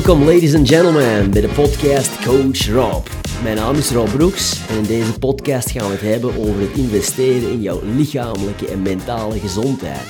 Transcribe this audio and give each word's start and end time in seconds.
Welkom 0.00 0.24
ladies 0.24 0.54
and 0.54 0.68
gentlemen 0.68 1.30
bij 1.30 1.40
de 1.40 1.48
podcast 1.48 2.24
Coach 2.24 2.68
Rob. 2.68 3.06
Mijn 3.42 3.56
naam 3.56 3.74
is 3.74 3.90
Rob 3.90 4.08
Broeks 4.08 4.68
en 4.68 4.76
in 4.76 4.82
deze 4.82 5.18
podcast 5.18 5.70
gaan 5.70 5.86
we 5.86 5.92
het 5.92 6.00
hebben 6.00 6.38
over 6.38 6.60
het 6.60 6.76
investeren 6.76 7.50
in 7.50 7.60
jouw 7.60 7.80
lichamelijke 7.96 8.66
en 8.66 8.82
mentale 8.82 9.38
gezondheid. 9.38 10.06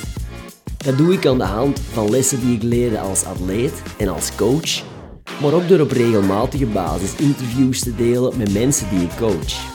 Dat 0.77 0.99
doe 0.99 1.13
ik 1.13 1.27
aan 1.27 1.39
de 1.39 1.45
hand 1.45 1.81
van 1.93 2.11
lessen 2.11 2.41
die 2.41 2.57
ik 2.57 2.63
leerde 2.63 3.01
als 3.01 3.25
atleet 3.25 3.83
en 3.99 4.09
als 4.09 4.35
coach, 4.35 4.83
maar 5.41 5.53
ook 5.53 5.69
door 5.69 5.81
op 5.81 5.91
regelmatige 5.91 6.67
basis 6.67 7.15
interviews 7.15 7.81
te 7.81 7.95
delen 7.95 8.39
met 8.39 8.53
mensen 8.53 8.87
die 8.91 9.03
ik 9.03 9.17
coach. 9.19 9.70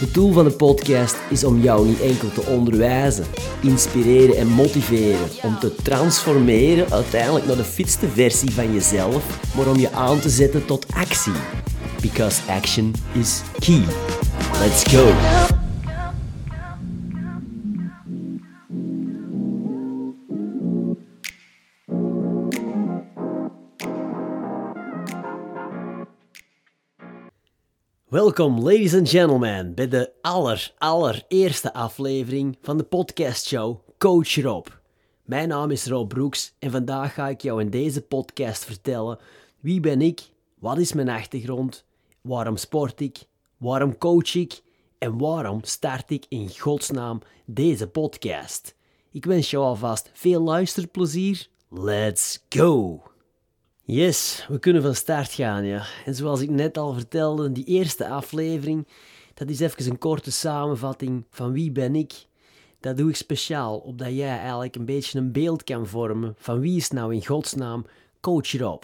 Het 0.00 0.14
doel 0.14 0.32
van 0.32 0.44
de 0.44 0.50
podcast 0.50 1.16
is 1.28 1.44
om 1.44 1.60
jou 1.60 1.86
niet 1.86 2.00
enkel 2.00 2.28
te 2.32 2.42
onderwijzen, 2.42 3.24
inspireren 3.62 4.36
en 4.36 4.46
motiveren, 4.46 5.28
om 5.42 5.58
te 5.58 5.74
transformeren 5.74 6.92
uiteindelijk 6.92 7.46
naar 7.46 7.56
de 7.56 7.64
fitste 7.64 8.08
versie 8.08 8.50
van 8.50 8.72
jezelf, 8.72 9.54
maar 9.56 9.66
om 9.66 9.76
je 9.76 9.92
aan 9.92 10.20
te 10.20 10.30
zetten 10.30 10.64
tot 10.64 10.86
actie. 10.94 11.32
Because 12.00 12.40
action 12.48 12.94
is 13.12 13.42
key. 13.58 13.84
Let's 14.60 14.82
go! 14.94 15.58
Welkom, 28.10 28.60
ladies 28.60 28.94
and 28.94 29.08
gentlemen, 29.08 29.74
bij 29.74 29.88
de 29.88 30.12
aller, 30.20 30.74
allereerste 30.78 31.72
aflevering 31.72 32.58
van 32.62 32.76
de 32.76 32.84
podcastshow 32.84 33.78
Coach 33.98 34.34
Rob. 34.34 34.66
Mijn 35.24 35.48
naam 35.48 35.70
is 35.70 35.86
Rob 35.86 36.08
Broeks 36.08 36.54
en 36.58 36.70
vandaag 36.70 37.14
ga 37.14 37.28
ik 37.28 37.40
jou 37.40 37.60
in 37.60 37.70
deze 37.70 38.02
podcast 38.02 38.64
vertellen 38.64 39.18
wie 39.60 39.80
ben 39.80 40.00
ik, 40.00 40.20
wat 40.58 40.78
is 40.78 40.92
mijn 40.92 41.08
achtergrond, 41.08 41.84
waarom 42.20 42.56
sport 42.56 43.00
ik, 43.00 43.18
waarom 43.56 43.98
coach 43.98 44.34
ik 44.34 44.60
en 44.98 45.18
waarom 45.18 45.60
start 45.62 46.10
ik 46.10 46.24
in 46.28 46.50
godsnaam 46.58 47.20
deze 47.44 47.88
podcast. 47.88 48.74
Ik 49.10 49.24
wens 49.24 49.50
jou 49.50 49.64
alvast 49.64 50.10
veel 50.12 50.42
luisterplezier. 50.42 51.46
Let's 51.68 52.44
go! 52.48 53.09
Yes, 53.92 54.46
we 54.48 54.58
kunnen 54.58 54.82
van 54.82 54.94
start 54.94 55.32
gaan, 55.32 55.64
ja. 55.64 55.86
En 56.04 56.14
zoals 56.14 56.40
ik 56.40 56.50
net 56.50 56.78
al 56.78 56.92
vertelde, 56.92 57.52
die 57.52 57.64
eerste 57.64 58.08
aflevering, 58.08 58.86
dat 59.34 59.48
is 59.48 59.60
even 59.60 59.90
een 59.90 59.98
korte 59.98 60.32
samenvatting 60.32 61.24
van 61.30 61.52
wie 61.52 61.70
ben 61.70 61.94
ik. 61.94 62.12
Dat 62.80 62.96
doe 62.96 63.08
ik 63.08 63.16
speciaal, 63.16 63.78
opdat 63.78 64.14
jij 64.14 64.38
eigenlijk 64.38 64.74
een 64.74 64.84
beetje 64.84 65.18
een 65.18 65.32
beeld 65.32 65.64
kan 65.64 65.86
vormen 65.86 66.34
van 66.38 66.60
wie 66.60 66.76
is 66.76 66.90
nou 66.90 67.14
in 67.14 67.26
godsnaam 67.26 67.86
coach 68.20 68.52
Rob. 68.52 68.82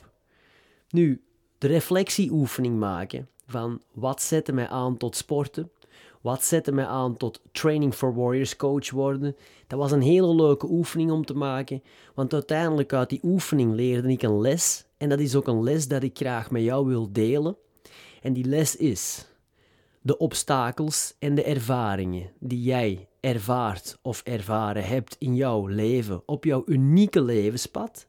Nu, 0.91 1.23
de 1.59 1.67
reflectieoefening 1.67 2.79
maken 2.79 3.29
van 3.47 3.83
wat 3.93 4.23
zette 4.23 4.53
mij 4.53 4.69
aan 4.69 4.97
tot 4.97 5.17
sporten, 5.17 5.71
wat 6.21 6.45
zette 6.45 6.73
mij 6.73 6.87
aan 6.87 7.17
tot 7.17 7.41
Training 7.53 7.95
for 7.95 8.15
Warriors 8.15 8.57
coach 8.57 8.91
worden? 8.91 9.37
Dat 9.67 9.79
was 9.79 9.93
een 9.93 10.03
hele 10.03 10.34
leuke 10.34 10.67
oefening 10.71 11.11
om 11.11 11.25
te 11.25 11.34
maken, 11.34 11.83
want 12.15 12.33
uiteindelijk 12.33 12.93
uit 12.93 13.09
die 13.09 13.21
oefening 13.23 13.75
leerde 13.75 14.09
ik 14.09 14.23
een 14.23 14.41
les 14.41 14.86
en 14.98 15.08
dat 15.08 15.20
is 15.20 15.34
ook 15.34 15.47
een 15.47 15.62
les 15.62 15.89
dat 15.89 16.02
ik 16.02 16.16
graag 16.16 16.50
met 16.50 16.62
jou 16.62 16.86
wil 16.86 17.12
delen. 17.12 17.56
En 18.22 18.33
die 18.33 18.44
les 18.44 18.77
is 18.77 19.27
de 20.00 20.19
obstakels 20.19 21.14
en 21.19 21.34
de 21.34 21.42
ervaringen 21.42 22.30
die 22.38 22.62
jij 22.62 23.08
ervaart 23.20 23.98
of 24.03 24.22
ervaren 24.22 24.84
hebt 24.84 25.16
in 25.19 25.34
jouw 25.34 25.66
leven, 25.66 26.22
op 26.27 26.44
jouw 26.44 26.62
unieke 26.66 27.22
levenspad, 27.22 28.06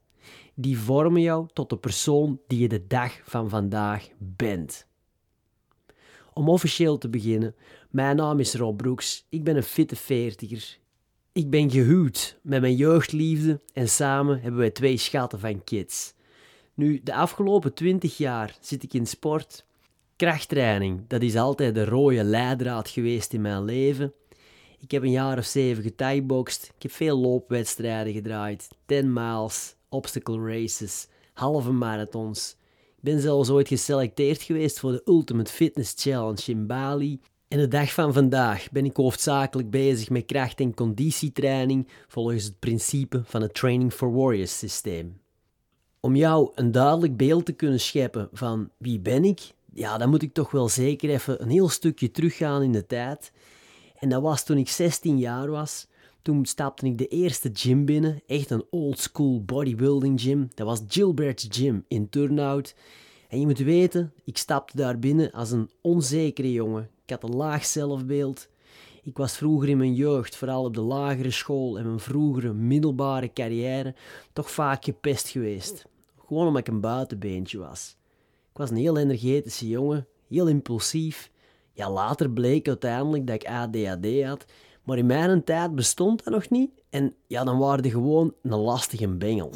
die 0.54 0.80
vormen 0.80 1.22
jou 1.22 1.48
tot 1.54 1.70
de 1.70 1.78
persoon 1.78 2.40
die 2.48 2.60
je 2.60 2.68
de 2.68 2.88
dag 2.88 3.20
van 3.24 3.50
vandaag 3.50 4.08
bent. 4.18 4.88
Om 6.34 6.50
officieel 6.50 6.98
te 6.98 7.10
beginnen, 7.10 7.56
mijn 7.90 8.16
naam 8.16 8.40
is 8.40 8.54
Rob 8.54 8.78
Broeks, 8.78 9.26
ik 9.30 9.44
ben 9.44 9.56
een 9.56 9.64
fitte 9.64 9.96
veertiger. 9.96 10.80
Ik 11.32 11.50
ben 11.50 11.72
gehuwd 11.72 12.40
met 12.42 12.62
mijn 12.62 12.76
jeugdliefde 12.76 13.62
en 13.74 13.90
samen 13.90 14.42
hebben 14.42 14.60
wij 14.60 14.72
twee 14.72 14.98
schatten 14.98 15.40
van 15.40 15.64
kids. 15.64 16.16
Nu, 16.78 17.02
de 17.04 17.14
afgelopen 17.14 17.74
20 17.74 18.18
jaar 18.18 18.58
zit 18.62 18.84
ik 18.84 18.94
in 18.94 19.08
sport. 19.08 19.66
Krachttraining, 20.16 21.02
dat 21.08 21.22
is 21.22 21.36
altijd 21.36 21.76
de 21.76 21.86
rode 21.86 22.24
leidraad 22.24 22.90
geweest 22.90 23.34
in 23.34 23.42
mijn 23.42 23.64
leven. 23.64 24.14
Ik 24.80 24.92
heb 24.92 25.04
een 25.04 25.12
jaar 25.12 25.38
of 25.38 25.46
zeven 25.46 25.84
getieboxed. 25.84 26.72
Ik 26.76 26.82
heb 26.82 26.92
veel 26.92 27.18
loopwedstrijden 27.18 28.14
gedraaid. 28.14 28.68
10 28.86 29.14
miles, 29.14 29.76
obstacle 29.90 30.40
races, 30.40 31.08
halve 31.34 31.72
marathons. 31.72 32.56
Ik 32.98 33.04
ben 33.04 33.22
zelfs 33.22 33.50
ooit 33.50 33.68
geselecteerd 33.68 34.42
geweest 34.42 34.80
voor 34.80 34.92
de 34.92 35.02
Ultimate 35.06 35.52
Fitness 35.52 35.94
Challenge 35.96 36.52
in 36.52 36.68
Bali. 36.68 37.20
En 37.48 37.58
de 37.58 37.68
dag 37.68 37.94
van 37.94 38.14
vandaag 38.14 38.72
ben 38.72 38.86
ik 38.86 38.96
hoofdzakelijk 38.96 39.70
bezig 39.70 40.10
met 40.10 40.26
kracht- 40.26 40.60
en 40.60 40.74
conditietraining 40.74 41.88
volgens 42.08 42.44
het 42.44 42.60
principe 42.60 43.22
van 43.26 43.42
het 43.42 43.54
Training 43.54 43.94
for 43.94 44.14
Warriors 44.14 44.58
systeem 44.58 45.26
om 46.00 46.16
jou 46.16 46.52
een 46.56 46.72
duidelijk 46.72 47.18
beeld 47.18 47.46
te 47.46 47.54
kunnen 47.54 47.80
scheppen 47.80 48.30
van 48.32 48.70
wie 48.78 49.00
ben 49.00 49.24
ik, 49.24 49.54
ja, 49.74 49.98
dan 49.98 50.10
moet 50.10 50.22
ik 50.22 50.34
toch 50.34 50.52
wel 50.52 50.70
zeker 50.70 51.10
even 51.10 51.42
een 51.42 51.50
heel 51.50 51.70
stukje 51.70 52.12
teruggaan 52.12 52.64
in 52.64 52.72
de 52.72 52.86
tijd. 52.86 53.32
En 54.00 54.10
dat 54.10 54.22
was 54.22 54.44
toen 54.44 54.58
ik 54.58 54.70
16 54.70 55.18
jaar 55.18 55.50
was. 55.50 55.88
Toen 56.22 56.46
stapte 56.46 56.86
ik 56.86 56.98
de 56.98 57.08
eerste 57.08 57.50
gym 57.54 57.86
binnen, 57.86 58.22
echt 58.28 58.50
een 58.50 58.66
old 58.70 59.00
school 59.00 59.44
bodybuilding 59.44 60.22
gym. 60.22 60.50
Dat 60.54 60.68
was 60.68 60.82
Gilbert's 60.88 61.48
Gym 61.50 61.86
in 61.88 62.10
Turnhout. 62.10 62.76
En 63.30 63.40
je 63.40 63.46
moet 63.46 63.58
weten, 63.58 64.14
ik 64.24 64.38
stapte 64.38 64.78
daar 64.78 65.00
binnen 65.00 65.32
als 65.32 65.52
een 65.52 65.70
onzekere 65.82 66.52
jongen. 66.52 66.90
Ik 67.04 67.10
had 67.10 67.24
een 67.24 67.36
laag 67.36 67.66
zelfbeeld. 67.66 68.48
Ik 69.08 69.18
was 69.18 69.38
vroeger 69.38 69.70
in 69.70 69.78
mijn 69.78 69.94
jeugd, 69.94 70.36
vooral 70.36 70.64
op 70.64 70.74
de 70.74 70.82
lagere 70.82 71.32
school 71.32 71.78
en 71.78 71.86
mijn 71.86 72.00
vroegere 72.00 72.54
middelbare 72.54 73.34
carrière, 73.34 73.96
toch 74.34 74.52
vaak 74.52 74.84
gepest 74.84 75.28
geweest. 75.28 75.86
Gewoon 76.26 76.48
omdat 76.48 76.62
ik 76.62 76.68
een 76.68 76.82
buitenbeentje 76.82 77.58
was. 77.58 77.96
Ik 78.52 78.58
was 78.58 78.70
een 78.70 78.76
heel 78.76 78.98
energetische 78.98 79.68
jongen, 79.68 80.08
heel 80.28 80.48
impulsief. 80.48 81.32
Ja, 81.74 81.92
later 81.92 82.30
bleek 82.30 82.68
uiteindelijk 82.68 83.28
dat 83.28 83.36
ik 83.36 83.48
ADHD 83.48 84.24
had, 84.24 84.46
maar 84.84 84.98
in 84.98 85.06
mijn 85.06 85.44
tijd 85.44 85.76
bestond 85.76 86.24
dat 86.24 86.34
nog 86.34 86.50
niet. 86.50 86.72
En 86.90 87.16
ja, 87.28 87.44
dan 87.44 87.58
waren 87.58 87.84
je 87.84 87.90
gewoon 87.90 88.34
een 88.42 88.58
lastige 88.58 89.08
bengel. 89.08 89.52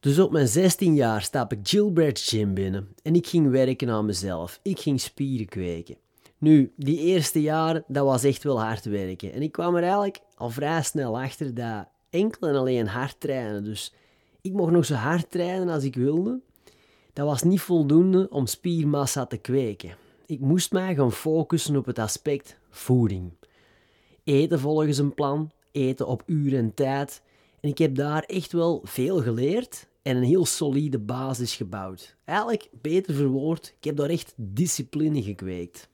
Dus 0.00 0.18
op 0.18 0.32
mijn 0.32 0.48
16 0.48 0.94
jaar 0.94 1.22
stap 1.22 1.52
ik 1.52 1.58
Gilbert's 1.62 2.28
Gym 2.28 2.54
binnen 2.54 2.88
en 3.02 3.14
ik 3.14 3.26
ging 3.26 3.50
werken 3.50 3.90
aan 3.90 4.06
mezelf. 4.06 4.60
Ik 4.62 4.80
ging 4.80 5.00
spieren 5.00 5.46
kweken. 5.46 5.96
Nu, 6.42 6.72
die 6.76 6.98
eerste 6.98 7.42
jaren, 7.42 7.84
dat 7.86 8.04
was 8.04 8.24
echt 8.24 8.42
wel 8.42 8.60
hard 8.60 8.84
werken. 8.84 9.32
En 9.32 9.42
ik 9.42 9.52
kwam 9.52 9.76
er 9.76 9.82
eigenlijk 9.82 10.20
al 10.34 10.50
vrij 10.50 10.82
snel 10.82 11.20
achter 11.20 11.54
dat 11.54 11.88
enkel 12.10 12.48
en 12.48 12.54
alleen 12.54 12.86
hard 12.86 13.20
trainen, 13.20 13.64
dus 13.64 13.94
ik 14.40 14.52
mocht 14.52 14.72
nog 14.72 14.84
zo 14.84 14.94
hard 14.94 15.30
trainen 15.30 15.68
als 15.68 15.84
ik 15.84 15.94
wilde. 15.94 16.40
Dat 17.12 17.26
was 17.26 17.42
niet 17.42 17.60
voldoende 17.60 18.28
om 18.30 18.46
spiermassa 18.46 19.26
te 19.26 19.36
kweken. 19.36 19.96
Ik 20.26 20.40
moest 20.40 20.72
mij 20.72 20.94
gaan 20.94 21.12
focussen 21.12 21.76
op 21.76 21.86
het 21.86 21.98
aspect 21.98 22.58
voeding. 22.70 23.32
Eten 24.24 24.60
volgens 24.60 24.98
een 24.98 25.14
plan, 25.14 25.50
eten 25.72 26.06
op 26.06 26.22
uur 26.26 26.56
en 26.56 26.74
tijd. 26.74 27.22
En 27.60 27.68
ik 27.68 27.78
heb 27.78 27.94
daar 27.94 28.22
echt 28.22 28.52
wel 28.52 28.80
veel 28.84 29.22
geleerd 29.22 29.88
en 30.02 30.16
een 30.16 30.22
heel 30.22 30.46
solide 30.46 30.98
basis 30.98 31.56
gebouwd. 31.56 32.16
Eigenlijk, 32.24 32.68
beter 32.80 33.14
verwoord, 33.14 33.74
ik 33.78 33.84
heb 33.84 33.96
daar 33.96 34.10
echt 34.10 34.32
discipline 34.36 35.22
gekweekt. 35.22 35.90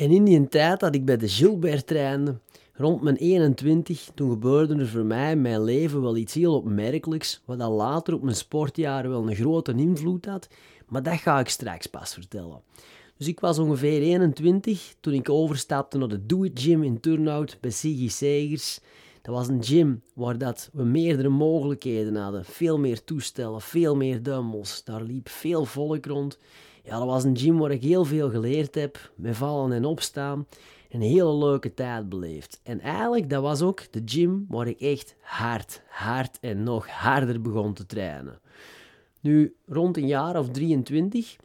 En 0.00 0.10
in 0.10 0.24
die 0.24 0.48
tijd 0.48 0.80
dat 0.80 0.94
ik 0.94 1.04
bij 1.04 1.16
de 1.16 1.28
Gilbert 1.28 1.86
trainde, 1.86 2.38
Rond 2.72 3.02
mijn 3.02 3.16
21, 3.16 4.10
toen 4.14 4.30
gebeurde 4.30 4.74
er 4.74 4.88
voor 4.88 5.04
mij 5.04 5.30
in 5.30 5.40
mijn 5.40 5.62
leven 5.62 6.02
wel 6.02 6.16
iets 6.16 6.34
heel 6.34 6.54
opmerkelijks, 6.54 7.42
wat 7.44 7.58
dan 7.58 7.72
later 7.72 8.14
op 8.14 8.22
mijn 8.22 8.36
sportjaren 8.36 9.10
wel 9.10 9.28
een 9.28 9.34
grote 9.34 9.72
invloed 9.76 10.24
had, 10.24 10.48
maar 10.88 11.02
dat 11.02 11.18
ga 11.18 11.38
ik 11.38 11.48
straks 11.48 11.86
pas 11.86 12.12
vertellen. 12.12 12.60
Dus 13.16 13.26
ik 13.26 13.40
was 13.40 13.58
ongeveer 13.58 14.00
21 14.02 14.94
toen 15.00 15.12
ik 15.12 15.28
overstapte 15.28 15.98
naar 15.98 16.08
de 16.08 16.26
Do 16.26 16.42
It 16.42 16.60
Gym 16.60 16.82
in 16.82 17.00
Turnhout 17.00 17.58
bij 17.60 17.70
Siggy 17.70 18.08
Segers. 18.08 18.80
Dat 19.22 19.34
was 19.34 19.48
een 19.48 19.64
gym 19.64 20.02
waar 20.14 20.38
dat 20.38 20.70
we 20.72 20.84
meerdere 20.84 21.28
mogelijkheden 21.28 22.16
hadden. 22.16 22.44
Veel 22.44 22.78
meer 22.78 23.04
toestellen, 23.04 23.60
veel 23.60 23.96
meer 23.96 24.22
dumbbells. 24.22 24.84
Daar 24.84 25.02
liep 25.02 25.28
veel 25.28 25.64
volk 25.64 26.06
rond. 26.06 26.38
Ja, 26.90 26.98
dat 26.98 27.06
was 27.06 27.24
een 27.24 27.38
gym 27.38 27.58
waar 27.58 27.70
ik 27.70 27.82
heel 27.82 28.04
veel 28.04 28.30
geleerd 28.30 28.74
heb, 28.74 29.12
met 29.14 29.36
vallen 29.36 29.72
en 29.72 29.84
opstaan 29.84 30.46
een 30.90 31.00
hele 31.00 31.34
leuke 31.34 31.74
tijd 31.74 32.08
beleefd. 32.08 32.60
En 32.62 32.80
eigenlijk, 32.80 33.30
dat 33.30 33.42
was 33.42 33.62
ook 33.62 33.92
de 33.92 34.02
gym 34.04 34.46
waar 34.48 34.66
ik 34.66 34.80
echt 34.80 35.14
hard, 35.20 35.82
hard 35.88 36.38
en 36.40 36.62
nog 36.62 36.88
harder 36.88 37.40
begon 37.40 37.72
te 37.72 37.86
trainen. 37.86 38.40
Nu, 39.20 39.54
rond 39.66 39.96
een 39.96 40.06
jaar 40.06 40.38
of 40.38 40.48
23 40.48 41.36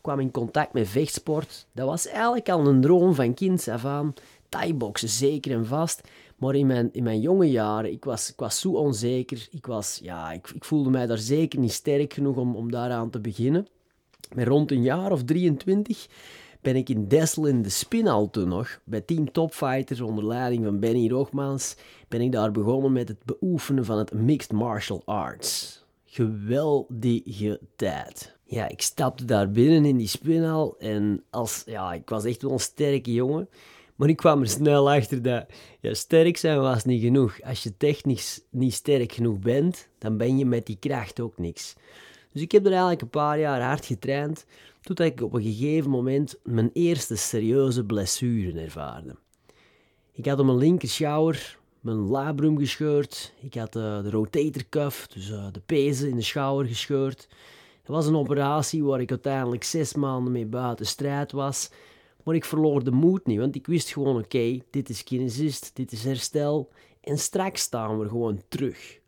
kwam 0.00 0.18
ik 0.18 0.24
in 0.24 0.30
contact 0.30 0.72
met 0.72 0.88
vechtsport. 0.88 1.66
Dat 1.72 1.86
was 1.86 2.06
eigenlijk 2.06 2.48
al 2.48 2.66
een 2.66 2.80
droom 2.80 3.14
van 3.14 3.34
kinds 3.34 3.68
af 3.68 3.84
aan. 3.84 4.14
Thai-boksen 4.48 5.08
zeker 5.08 5.52
en 5.52 5.66
vast. 5.66 6.00
Maar 6.36 6.54
in 6.54 6.66
mijn, 6.66 6.88
in 6.92 7.02
mijn 7.02 7.20
jonge 7.20 7.50
jaren, 7.50 7.92
ik 7.92 8.04
was, 8.04 8.30
ik 8.30 8.38
was 8.38 8.60
zo 8.60 8.72
onzeker. 8.72 9.48
Ik, 9.50 9.66
was, 9.66 10.00
ja, 10.02 10.32
ik, 10.32 10.50
ik 10.54 10.64
voelde 10.64 10.90
mij 10.90 11.06
daar 11.06 11.18
zeker 11.18 11.58
niet 11.58 11.72
sterk 11.72 12.12
genoeg 12.12 12.36
om, 12.36 12.56
om 12.56 12.70
daaraan 12.70 13.10
te 13.10 13.20
beginnen. 13.20 13.66
Met 14.34 14.46
rond 14.46 14.70
een 14.70 14.82
jaar 14.82 15.12
of 15.12 15.24
23 15.24 16.06
ben 16.60 16.76
ik 16.76 16.88
in 16.88 17.08
Dessel 17.08 17.46
in 17.46 17.62
de 17.62 17.68
spin 17.68 18.28
toen 18.30 18.48
nog, 18.48 18.80
bij 18.84 19.00
Team 19.00 19.32
Topfighters 19.32 20.00
onder 20.00 20.26
leiding 20.26 20.64
van 20.64 20.80
Benny 20.80 21.08
Roogmans, 21.08 21.76
ben 22.08 22.20
ik 22.20 22.32
daar 22.32 22.50
begonnen 22.50 22.92
met 22.92 23.08
het 23.08 23.24
beoefenen 23.24 23.84
van 23.84 23.98
het 23.98 24.12
Mixed 24.12 24.52
Martial 24.52 25.02
Arts. 25.04 25.84
Geweldige 26.04 27.60
tijd. 27.76 28.36
Ja, 28.44 28.68
ik 28.68 28.82
stapte 28.82 29.24
daar 29.24 29.50
binnen 29.50 29.84
in 29.84 29.96
die 29.96 30.08
spinhal 30.08 30.76
en 30.78 31.22
als, 31.30 31.62
ja, 31.66 31.92
ik 31.92 32.08
was 32.08 32.24
echt 32.24 32.42
wel 32.42 32.52
een 32.52 32.60
sterke 32.60 33.12
jongen. 33.12 33.48
Maar 33.96 34.08
ik 34.08 34.16
kwam 34.16 34.40
er 34.40 34.48
snel 34.48 34.90
achter 34.90 35.22
dat 35.22 35.46
ja, 35.80 35.94
sterk 35.94 36.36
zijn 36.36 36.60
was 36.60 36.84
niet 36.84 37.02
genoeg. 37.02 37.42
Als 37.42 37.62
je 37.62 37.76
technisch 37.76 38.40
niet 38.50 38.72
sterk 38.72 39.12
genoeg 39.12 39.38
bent, 39.38 39.88
dan 39.98 40.16
ben 40.16 40.38
je 40.38 40.46
met 40.46 40.66
die 40.66 40.76
kracht 40.80 41.20
ook 41.20 41.38
niks. 41.38 41.74
Dus 42.32 42.42
ik 42.42 42.52
heb 42.52 42.64
er 42.64 42.70
eigenlijk 42.70 43.02
een 43.02 43.08
paar 43.08 43.38
jaar 43.38 43.62
hard 43.62 43.86
getraind, 43.86 44.46
totdat 44.80 45.06
ik 45.06 45.20
op 45.20 45.32
een 45.32 45.42
gegeven 45.42 45.90
moment 45.90 46.38
mijn 46.42 46.70
eerste 46.72 47.16
serieuze 47.16 47.84
blessure 47.84 48.60
ervaarde. 48.60 49.16
Ik 50.12 50.26
had 50.26 50.38
op 50.38 50.46
mijn 50.46 50.58
linkerschouder 50.58 51.60
mijn 51.82 51.96
labrum 51.96 52.58
gescheurd. 52.58 53.34
Ik 53.40 53.54
had 53.54 53.76
uh, 53.76 54.02
de 54.02 54.10
rotator 54.10 54.62
cuff, 54.68 55.06
dus 55.06 55.30
uh, 55.30 55.46
de 55.52 55.60
pezen 55.60 56.08
in 56.08 56.16
de 56.16 56.22
schouder 56.22 56.66
gescheurd. 56.66 57.28
Dat 57.82 57.96
was 57.96 58.06
een 58.06 58.16
operatie 58.16 58.84
waar 58.84 59.00
ik 59.00 59.10
uiteindelijk 59.10 59.64
zes 59.64 59.94
maanden 59.94 60.32
mee 60.32 60.46
buiten 60.46 60.86
strijd 60.86 61.32
was. 61.32 61.70
Maar 62.24 62.34
ik 62.34 62.44
verloor 62.44 62.84
de 62.84 62.90
moed 62.90 63.26
niet, 63.26 63.38
want 63.38 63.54
ik 63.54 63.66
wist 63.66 63.92
gewoon: 63.92 64.18
oké, 64.18 64.58
dit 64.70 64.88
is 64.88 65.04
kinesist, 65.04 65.70
dit 65.74 65.92
is 65.92 66.04
herstel. 66.04 66.70
En 67.00 67.18
straks 67.18 67.60
staan 67.60 67.98
we 67.98 68.08
gewoon 68.08 68.42
terug. 68.48 69.00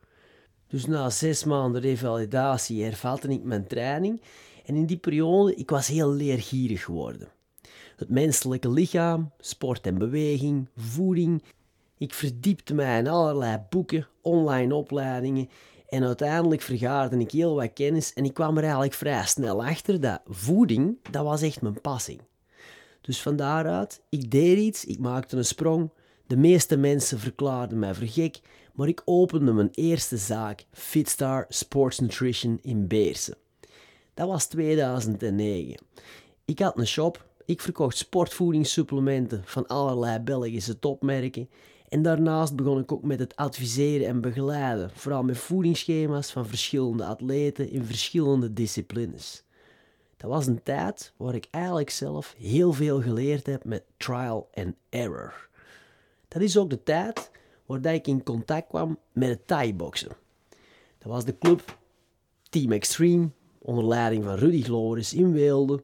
Dus 0.75 0.87
na 0.87 1.11
zes 1.11 1.45
maanden 1.45 1.81
revalidatie 1.81 2.83
hervatte 2.83 3.29
ik 3.29 3.43
mijn 3.43 3.67
training. 3.67 4.21
En 4.65 4.75
in 4.75 4.87
die 4.87 4.97
periode, 4.97 5.55
ik 5.55 5.71
was 5.71 5.87
heel 5.87 6.13
leergierig 6.13 6.85
geworden. 6.85 7.29
Het 7.97 8.09
menselijke 8.09 8.71
lichaam, 8.71 9.33
sport 9.39 9.87
en 9.87 9.99
beweging, 9.99 10.69
voeding. 10.77 11.43
Ik 11.99 12.15
verdiepte 12.15 12.75
mij 12.75 12.99
in 12.99 13.09
allerlei 13.09 13.59
boeken, 13.71 14.07
online 14.21 14.75
opleidingen. 14.75 15.49
En 15.89 16.05
uiteindelijk 16.05 16.63
vergaarde 16.63 17.19
ik 17.19 17.31
heel 17.31 17.55
wat 17.55 17.73
kennis 17.73 18.13
en 18.13 18.25
ik 18.25 18.35
kwam 18.35 18.57
er 18.57 18.63
eigenlijk 18.63 18.95
vrij 18.95 19.27
snel 19.27 19.65
achter 19.65 20.01
dat 20.01 20.21
voeding, 20.27 20.99
dat 21.11 21.25
was 21.25 21.43
echt 21.43 21.63
mijn 21.63 21.81
passie. 21.81 22.21
Dus 23.01 23.23
van 23.23 23.37
daaruit, 23.37 24.03
ik 24.09 24.31
deed 24.31 24.59
iets, 24.59 24.85
ik 24.85 24.99
maakte 24.99 25.37
een 25.37 25.45
sprong. 25.45 25.91
De 26.27 26.37
meeste 26.37 26.77
mensen 26.77 27.19
verklaarden 27.19 27.79
mij 27.79 27.95
voor 27.95 28.31
maar 28.73 28.89
ik 28.89 29.03
opende 29.05 29.53
mijn 29.53 29.71
eerste 29.73 30.17
zaak, 30.17 30.65
Fitstar 30.73 31.47
Sports 31.49 31.99
Nutrition 31.99 32.59
in 32.63 32.87
Beersen. 32.87 33.37
Dat 34.15 34.29
was 34.29 34.47
2009. 34.47 35.77
Ik 36.45 36.59
had 36.59 36.79
een 36.79 36.87
shop, 36.87 37.27
ik 37.45 37.61
verkocht 37.61 37.97
sportvoedingssupplementen 37.97 39.43
van 39.45 39.67
allerlei 39.67 40.19
Belgische 40.19 40.79
topmerken 40.79 41.49
en 41.89 42.03
daarnaast 42.03 42.57
begon 42.57 42.79
ik 42.79 42.93
ook 42.93 43.03
met 43.03 43.19
het 43.19 43.37
adviseren 43.37 44.07
en 44.07 44.21
begeleiden, 44.21 44.91
vooral 44.95 45.23
met 45.23 45.39
voedingsschema's 45.39 46.33
van 46.33 46.47
verschillende 46.47 47.05
atleten 47.05 47.71
in 47.71 47.85
verschillende 47.85 48.53
disciplines. 48.53 49.45
Dat 50.17 50.31
was 50.31 50.47
een 50.47 50.63
tijd 50.63 51.13
waar 51.17 51.35
ik 51.35 51.49
eigenlijk 51.51 51.91
zelf 51.91 52.35
heel 52.39 52.73
veel 52.73 53.03
geleerd 53.03 53.47
heb 53.47 53.65
met 53.65 53.85
trial 53.97 54.49
and 54.55 54.75
error. 54.89 55.49
Dat 56.35 56.43
is 56.43 56.57
ook 56.57 56.71
de 56.71 56.83
tijd 56.83 57.31
waar 57.67 57.95
ik 57.95 58.07
in 58.07 58.23
contact 58.23 58.69
kwam 58.69 58.99
met 59.13 59.29
het 59.29 59.47
Thai-boksen. 59.47 60.17
Dat 60.99 61.13
was 61.13 61.25
de 61.25 61.39
club 61.39 61.79
Team 62.49 62.73
Extreme, 62.73 63.31
onder 63.59 63.87
leiding 63.87 64.25
van 64.25 64.35
Rudy 64.35 64.63
Glores 64.63 65.15
in 65.15 65.33
Weelde. 65.33 65.83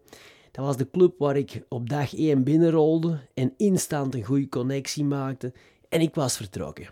Dat 0.50 0.64
was 0.64 0.76
de 0.76 0.90
club 0.90 1.18
waar 1.18 1.36
ik 1.36 1.62
op 1.68 1.88
dag 1.88 2.14
1 2.14 2.42
binnenrolde 2.44 3.20
en 3.34 3.54
instant 3.56 4.14
een 4.14 4.24
goede 4.24 4.48
connectie 4.48 5.04
maakte 5.04 5.52
en 5.88 6.00
ik 6.00 6.14
was 6.14 6.36
vertrokken. 6.36 6.88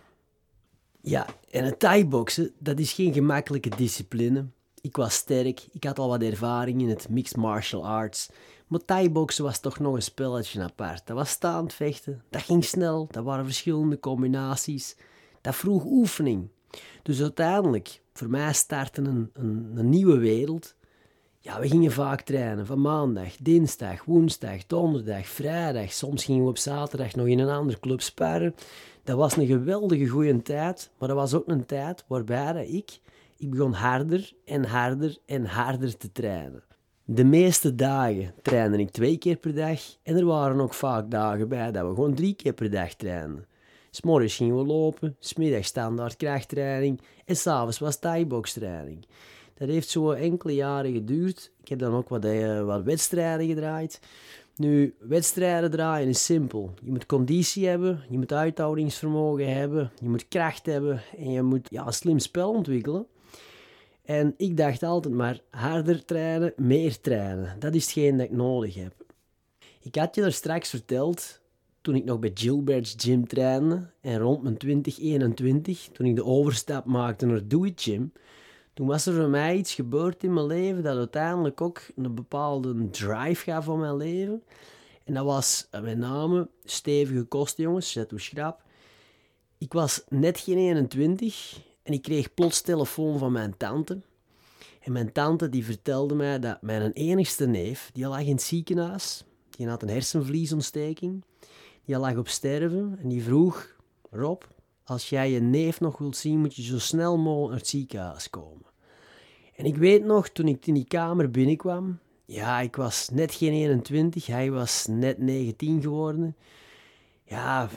Ja, 1.01 1.27
en 1.51 1.65
het 1.65 1.79
Thai-boksen, 1.79 2.53
dat 2.59 2.79
is 2.79 2.93
geen 2.93 3.13
gemakkelijke 3.13 3.77
discipline. 3.77 4.47
Ik 4.81 4.97
was 4.97 5.15
sterk, 5.15 5.67
ik 5.73 5.85
had 5.85 5.99
al 5.99 6.09
wat 6.09 6.23
ervaring 6.23 6.81
in 6.81 6.89
het 6.89 7.09
mixed 7.09 7.37
martial 7.37 7.87
arts. 7.87 8.31
Maar 8.69 8.85
thai-boksen 8.85 9.45
was 9.45 9.61
toch 9.61 9.79
nog 9.79 9.95
een 9.95 10.03
spelletje 10.03 10.63
apart. 10.63 11.07
Dat 11.07 11.17
was 11.17 11.31
staand 11.31 11.73
vechten, 11.73 12.23
dat 12.31 12.43
ging 12.43 12.65
snel, 12.65 13.09
dat 13.11 13.25
waren 13.25 13.45
verschillende 13.45 14.01
combinaties. 14.01 14.97
Dat 15.41 15.57
vroeg 15.57 15.85
oefening. 15.85 16.49
Dus 17.03 17.21
uiteindelijk, 17.21 18.01
voor 18.13 18.31
mij 18.31 18.53
startte 18.53 19.03
een, 19.03 19.31
een, 19.33 19.73
een 19.75 19.89
nieuwe 19.89 20.19
wereld. 20.19 20.75
Ja, 21.41 21.61
we 21.61 21.69
gingen 21.69 21.93
vaak 21.93 22.21
trainen. 22.21 22.67
Van 22.67 22.81
maandag, 22.81 23.37
dinsdag, 23.37 24.05
woensdag, 24.05 24.67
donderdag, 24.67 25.27
vrijdag. 25.27 25.93
Soms 25.93 26.25
gingen 26.25 26.43
we 26.43 26.49
op 26.49 26.59
zaterdag 26.59 27.15
nog 27.15 27.27
in 27.27 27.39
een 27.39 27.49
andere 27.49 27.81
club 27.81 28.01
sparren. 28.01 28.55
Dat 29.05 29.17
was 29.17 29.37
een 29.37 29.47
geweldige 29.47 30.07
goede 30.07 30.43
tijd. 30.43 30.91
Maar 30.99 31.09
dat 31.09 31.17
was 31.17 31.35
ook 31.35 31.49
een 31.49 31.67
tijd 31.67 32.05
waarbij 32.09 32.67
ik 32.67 33.01
ik 33.39 33.51
begon 33.51 33.73
harder 33.73 34.33
en 34.45 34.65
harder 34.65 35.19
en 35.27 35.45
harder 35.45 35.97
te 35.97 36.13
trainen. 36.13 36.63
De 37.11 37.25
meeste 37.25 37.75
dagen 37.75 38.35
trainde 38.43 38.79
ik 38.79 38.91
twee 38.91 39.17
keer 39.19 39.37
per 39.37 39.55
dag 39.55 39.81
en 40.03 40.17
er 40.17 40.25
waren 40.25 40.61
ook 40.61 40.75
vaak 40.75 41.11
dagen 41.11 41.49
bij 41.49 41.73
dat 41.73 41.89
we 41.89 41.95
gewoon 41.95 42.15
drie 42.15 42.35
keer 42.35 42.53
per 42.53 42.71
dag 42.71 42.95
trainden. 42.95 43.47
S'morgens 43.91 44.37
gingen 44.37 44.57
we 44.57 44.65
lopen, 44.65 45.17
smiddags 45.19 45.69
standaard 45.69 46.17
krachttraining 46.17 47.01
en 47.25 47.37
s'avonds 47.37 47.79
was 47.79 47.99
thai-box-training. 47.99 49.07
Dat 49.55 49.69
heeft 49.69 49.89
zo 49.89 50.11
enkele 50.11 50.55
jaren 50.55 50.93
geduurd. 50.93 51.53
Ik 51.63 51.69
heb 51.69 51.79
dan 51.79 51.95
ook 51.95 52.09
wat, 52.09 52.25
uh, 52.25 52.65
wat 52.65 52.83
wedstrijden 52.83 53.47
gedraaid. 53.47 54.01
Nu, 54.57 54.95
wedstrijden 54.99 55.71
draaien 55.71 56.09
is 56.09 56.25
simpel. 56.25 56.75
Je 56.83 56.91
moet 56.91 57.07
conditie 57.07 57.67
hebben, 57.67 58.01
je 58.11 58.19
moet 58.19 58.33
uithoudingsvermogen 58.33 59.55
hebben, 59.55 59.91
je 60.01 60.09
moet 60.09 60.29
kracht 60.29 60.67
hebben 60.67 61.03
en 61.19 61.31
je 61.31 61.43
moet 61.43 61.69
ja, 61.71 61.87
een 61.87 61.93
slim 61.93 62.19
spel 62.19 62.51
ontwikkelen. 62.51 63.07
En 64.09 64.35
ik 64.37 64.57
dacht 64.57 64.83
altijd 64.83 65.15
maar 65.15 65.41
harder 65.51 66.05
trainen, 66.05 66.53
meer 66.57 67.01
trainen. 67.01 67.57
Dat 67.59 67.75
is 67.75 67.85
hetgeen 67.85 68.17
dat 68.17 68.27
ik 68.27 68.33
nodig 68.33 68.75
heb. 68.75 68.95
Ik 69.81 69.95
had 69.95 70.15
je 70.15 70.23
er 70.23 70.33
straks 70.33 70.71
verteld, 70.71 71.41
toen 71.81 71.95
ik 71.95 72.05
nog 72.05 72.19
bij 72.19 72.31
Gilbert's 72.35 72.95
Gym 72.97 73.27
trainde 73.27 73.91
en 74.01 74.19
rond 74.19 74.43
mijn 74.43 74.57
2021, 74.57 75.89
toen 75.93 76.07
ik 76.07 76.17
de 76.17 76.25
overstap 76.25 76.85
maakte 76.85 77.27
naar 77.27 77.49
Do 77.49 77.69
Gym, 77.77 78.13
toen 78.75 78.87
was 78.87 79.07
er 79.07 79.15
voor 79.15 79.29
mij 79.29 79.57
iets 79.57 79.75
gebeurd 79.75 80.25
in 80.25 80.33
mijn 80.33 80.47
leven 80.47 80.83
dat 80.83 80.97
uiteindelijk 80.97 81.61
ook 81.61 81.83
een 81.97 82.15
bepaalde 82.15 82.91
drive 82.91 83.51
gaf 83.51 83.65
voor 83.65 83.79
mijn 83.79 83.97
leven. 83.97 84.43
En 85.05 85.15
dat 85.15 85.25
was 85.25 85.69
met 85.83 85.99
name 85.99 86.49
stevige 86.65 87.23
kosten, 87.23 87.65
jongens, 87.65 87.93
zet 87.93 88.11
uw 88.11 88.19
schrap. 88.19 88.63
Ik 89.59 89.73
was 89.73 90.05
net 90.09 90.39
geen 90.39 90.59
21 90.59 91.67
en 91.89 91.95
ik 91.95 92.03
kreeg 92.03 92.35
plots 92.35 92.61
telefoon 92.61 93.19
van 93.19 93.33
mijn 93.33 93.57
tante. 93.57 94.01
En 94.81 94.93
mijn 94.93 95.13
tante 95.13 95.49
die 95.49 95.65
vertelde 95.65 96.15
mij 96.15 96.39
dat 96.39 96.63
mijn 96.63 96.93
enigste 96.93 97.47
neef, 97.47 97.91
die 97.93 98.07
lag 98.07 98.21
in 98.21 98.33
het 98.33 98.43
ziekenhuis, 98.43 99.25
die 99.51 99.69
had 99.69 99.83
een 99.83 99.89
hersenvliesontsteking, 99.89 101.25
die 101.85 101.99
lag 101.99 102.17
op 102.17 102.29
sterven 102.29 102.99
en 103.03 103.09
die 103.09 103.23
vroeg, 103.23 103.77
Rob, 104.11 104.43
als 104.85 105.09
jij 105.09 105.31
je 105.31 105.41
neef 105.41 105.81
nog 105.81 105.99
wilt 105.99 106.17
zien, 106.17 106.39
moet 106.39 106.55
je 106.55 106.63
zo 106.63 106.79
snel 106.79 107.19
mogelijk 107.19 107.51
naar 107.51 107.59
het 107.59 107.69
ziekenhuis 107.69 108.31
komen. 108.31 108.67
En 109.55 109.65
ik 109.65 109.77
weet 109.77 110.05
nog, 110.05 110.29
toen 110.29 110.49
ik 110.49 110.67
in 110.67 110.75
die 110.75 110.89
kamer 110.89 111.31
binnenkwam, 111.31 111.99
ja, 112.25 112.61
ik 112.61 112.77
was 112.77 113.09
net 113.13 113.35
geen 113.35 113.53
21, 113.53 114.27
hij 114.27 114.51
was 114.51 114.87
net 114.87 115.19
19 115.19 115.83
geworden. 115.83 116.37
Ja, 117.25 117.69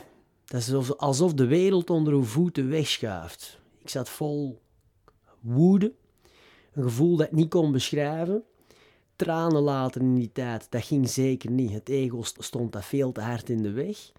dat 0.44 0.60
is 0.60 0.96
alsof, 0.96 1.34
de 1.34 1.46
wereld 1.46 1.90
onder 1.90 2.12
uw 2.12 2.24
voeten 2.24 2.68
wegschuift. 2.68 3.60
Ik 3.82 3.88
zat 3.88 4.08
vol 4.08 4.60
woede, 5.40 5.92
een 6.72 6.82
gevoel 6.82 7.16
dat 7.16 7.26
ik 7.26 7.32
niet 7.32 7.50
kon 7.50 7.72
beschrijven. 7.72 8.44
Tranen 9.16 9.62
laten 9.62 10.00
in 10.00 10.14
die 10.14 10.32
tijd, 10.32 10.66
dat 10.70 10.84
ging 10.84 11.08
zeker 11.08 11.50
niet. 11.50 11.72
Het 11.72 11.88
ego 11.88 12.22
stond 12.22 12.72
daar 12.72 12.82
veel 12.82 13.12
te 13.12 13.20
hard 13.20 13.50
in 13.50 13.62
de 13.62 13.70
weg. 13.70 14.12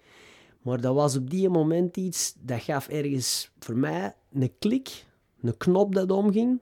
Maar 0.61 0.81
dat 0.81 0.95
was 0.95 1.15
op 1.15 1.29
die 1.29 1.49
moment 1.49 1.97
iets, 1.97 2.33
dat 2.39 2.61
gaf 2.61 2.87
ergens 2.87 3.51
voor 3.59 3.77
mij 3.77 4.15
een 4.31 4.53
klik, 4.59 5.05
een 5.41 5.57
knop 5.57 5.95
dat 5.95 6.11
omging. 6.11 6.59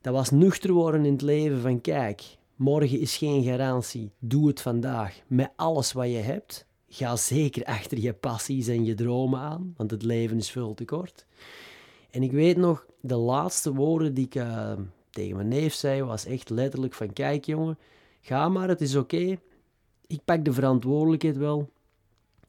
Dat 0.00 0.12
was 0.12 0.30
nuchter 0.30 0.72
worden 0.72 1.04
in 1.04 1.12
het 1.12 1.22
leven 1.22 1.60
van 1.60 1.80
kijk, 1.80 2.36
morgen 2.56 3.00
is 3.00 3.16
geen 3.16 3.42
garantie. 3.42 4.10
Doe 4.18 4.48
het 4.48 4.60
vandaag 4.60 5.20
met 5.26 5.50
alles 5.56 5.92
wat 5.92 6.06
je 6.06 6.16
hebt. 6.16 6.66
Ga 6.88 7.16
zeker 7.16 7.64
achter 7.64 7.98
je 7.98 8.12
passies 8.12 8.66
en 8.66 8.84
je 8.84 8.94
dromen 8.94 9.40
aan, 9.40 9.74
want 9.76 9.90
het 9.90 10.02
leven 10.02 10.36
is 10.36 10.50
veel 10.50 10.74
te 10.74 10.84
kort. 10.84 11.26
En 12.12 12.22
ik 12.22 12.32
weet 12.32 12.56
nog, 12.56 12.86
de 13.00 13.16
laatste 13.16 13.74
woorden 13.74 14.14
die 14.14 14.24
ik 14.24 14.34
uh, 14.34 14.72
tegen 15.10 15.36
mijn 15.36 15.48
neef 15.48 15.74
zei, 15.74 16.02
was 16.02 16.24
echt 16.24 16.50
letterlijk 16.50 16.94
van, 16.94 17.12
kijk 17.12 17.44
jongen, 17.44 17.78
ga 18.20 18.48
maar, 18.48 18.68
het 18.68 18.80
is 18.80 18.96
oké. 18.96 19.38
Ik 20.06 20.20
pak 20.24 20.44
de 20.44 20.52
verantwoordelijkheid 20.52 21.36
wel. 21.36 21.70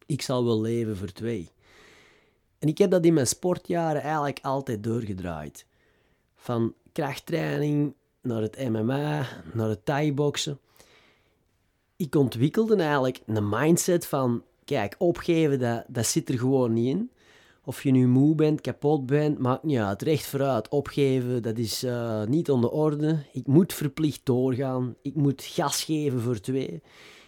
Ik 0.05 0.21
zal 0.21 0.45
wel 0.45 0.61
leven 0.61 0.97
voor 0.97 1.11
twee. 1.11 1.49
En 2.59 2.67
ik 2.67 2.77
heb 2.77 2.91
dat 2.91 3.05
in 3.05 3.13
mijn 3.13 3.27
sportjaren 3.27 4.01
eigenlijk 4.01 4.39
altijd 4.41 4.83
doorgedraaid. 4.83 5.65
Van 6.35 6.73
krachttraining 6.91 7.93
naar 8.21 8.41
het 8.41 8.69
MMA, 8.69 9.27
naar 9.53 9.69
het 9.69 9.85
thai-boksen. 9.85 10.59
Ik 11.95 12.15
ontwikkelde 12.15 12.75
eigenlijk 12.75 13.21
een 13.25 13.49
mindset 13.49 14.05
van, 14.05 14.43
kijk, 14.65 14.95
opgeven, 14.97 15.59
dat, 15.59 15.83
dat 15.87 16.05
zit 16.05 16.29
er 16.29 16.37
gewoon 16.37 16.73
niet 16.73 16.87
in. 16.87 17.11
Of 17.65 17.83
je 17.83 17.91
nu 17.91 18.07
moe 18.07 18.35
bent, 18.35 18.61
kapot 18.61 19.05
bent, 19.05 19.39
maakt 19.39 19.63
niet 19.63 19.77
uit. 19.77 20.01
Recht 20.01 20.25
vooruit, 20.25 20.69
opgeven, 20.69 21.41
dat 21.41 21.57
is 21.57 21.83
uh, 21.83 22.23
niet 22.23 22.49
aan 22.49 22.61
de 22.61 22.71
orde. 22.71 23.17
Ik 23.31 23.47
moet 23.47 23.73
verplicht 23.73 24.21
doorgaan. 24.23 24.95
Ik 25.01 25.15
moet 25.15 25.43
gas 25.43 25.83
geven 25.83 26.21
voor 26.21 26.39
twee. 26.39 26.81